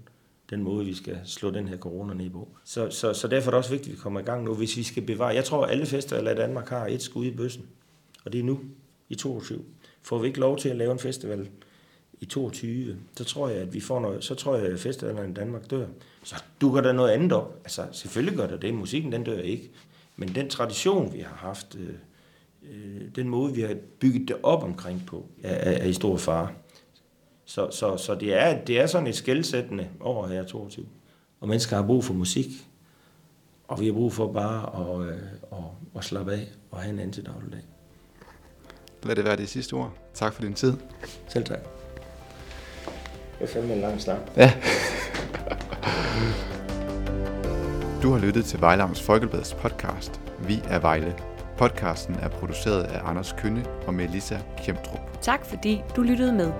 den 0.50 0.62
måde, 0.62 0.84
vi 0.84 0.94
skal 0.94 1.20
slå 1.24 1.50
den 1.50 1.68
her 1.68 1.76
corona 1.76 2.14
ned 2.14 2.30
på. 2.30 2.48
Så, 2.64 2.90
så, 2.90 3.12
så 3.12 3.28
derfor 3.28 3.50
er 3.50 3.50
det 3.50 3.58
også 3.58 3.70
vigtigt, 3.70 3.92
at 3.92 3.98
vi 3.98 4.02
kommer 4.02 4.20
i 4.20 4.22
gang 4.22 4.44
nu, 4.44 4.54
hvis 4.54 4.76
vi 4.76 4.82
skal 4.82 5.02
bevare. 5.02 5.34
Jeg 5.34 5.44
tror, 5.44 5.64
at 5.64 5.70
alle 5.70 5.86
festivaler 5.86 6.30
i 6.30 6.34
Danmark 6.34 6.68
har 6.68 6.86
et 6.86 7.02
skud 7.02 7.26
i 7.26 7.30
bøssen, 7.30 7.66
og 8.24 8.32
det 8.32 8.40
er 8.40 8.44
nu, 8.44 8.60
i 9.08 9.14
22. 9.14 9.64
Får 10.02 10.18
vi 10.18 10.26
ikke 10.26 10.40
lov 10.40 10.58
til 10.58 10.68
at 10.68 10.76
lave 10.76 10.92
en 10.92 10.98
festival 10.98 11.48
i 12.20 12.24
22, 12.26 12.96
så 13.16 13.24
tror 13.24 13.48
jeg, 13.48 13.58
at 13.58 13.74
vi 13.74 13.80
får 13.80 14.00
noget, 14.00 14.24
så 14.24 14.34
tror 14.34 14.56
jeg, 14.56 14.66
at 14.66 14.80
festivalerne 14.80 15.30
i 15.30 15.34
Danmark 15.34 15.70
dør. 15.70 15.86
Så 16.22 16.42
dukker 16.60 16.80
der 16.80 16.92
noget 16.92 17.10
andet 17.10 17.32
op. 17.32 17.60
Altså, 17.64 17.86
selvfølgelig 17.92 18.38
gør 18.38 18.46
der 18.46 18.56
det. 18.56 18.74
Musikken, 18.74 19.12
den 19.12 19.24
dør 19.24 19.38
ikke. 19.38 19.70
Men 20.16 20.34
den 20.34 20.50
tradition, 20.50 21.12
vi 21.12 21.20
har 21.20 21.36
haft, 21.36 21.76
øh, 21.80 21.94
øh 22.62 23.02
den 23.16 23.28
måde, 23.28 23.54
vi 23.54 23.60
har 23.60 23.76
bygget 23.98 24.28
det 24.28 24.36
op 24.42 24.62
omkring 24.62 25.02
på, 25.06 25.28
er, 25.42 25.54
er, 25.54 25.78
er 25.78 25.86
i 25.86 25.92
stor 25.92 26.16
fare. 26.16 26.48
Så, 27.44 27.70
så, 27.70 27.96
så 27.96 28.14
det, 28.14 28.34
er, 28.34 28.64
det 28.64 28.80
er 28.80 28.86
sådan 28.86 29.06
et 29.06 29.14
skældsættende 29.14 29.88
år 30.00 30.26
her 30.26 30.44
22. 30.44 30.86
Og 31.40 31.48
mennesker 31.48 31.76
har 31.76 31.82
brug 31.86 32.04
for 32.04 32.14
musik, 32.14 32.46
og 33.68 33.80
vi 33.80 33.86
har 33.86 33.92
brug 33.92 34.12
for 34.12 34.32
bare 34.32 34.80
at, 34.80 35.08
øh, 35.08 35.18
at, 35.52 35.58
at 35.96 36.04
slappe 36.04 36.32
af 36.32 36.48
og 36.70 36.78
have 36.80 36.92
en 36.92 36.98
anden 36.98 37.12
til 37.12 37.26
dagligdag. 37.26 37.60
Lad 39.02 39.16
det 39.16 39.24
være 39.24 39.36
det 39.36 39.48
sidste 39.48 39.74
ord. 39.74 39.92
Tak 40.14 40.32
for 40.32 40.42
din 40.42 40.54
tid. 40.54 40.74
Selv 41.28 41.44
tak. 41.44 41.58
Det 43.38 43.44
er 43.44 43.46
fandme 43.46 43.74
en 43.74 43.80
lang 43.80 44.00
snak. 44.00 44.18
Ja. 44.36 44.52
Du 48.02 48.12
har 48.12 48.18
lyttet 48.18 48.44
til 48.44 48.60
Vejle 48.60 48.94
Folkebladets 48.94 49.54
podcast. 49.54 50.20
Vi 50.46 50.62
er 50.64 50.78
Vejle. 50.78 51.14
Podcasten 51.58 52.14
er 52.14 52.28
produceret 52.28 52.82
af 52.82 53.00
Anders 53.04 53.34
Kønne 53.38 53.64
og 53.86 53.94
Melissa 53.94 54.38
Kjemtrup. 54.58 55.22
Tak 55.22 55.46
fordi 55.46 55.82
du 55.96 56.02
lyttede 56.02 56.32
med. 56.32 56.52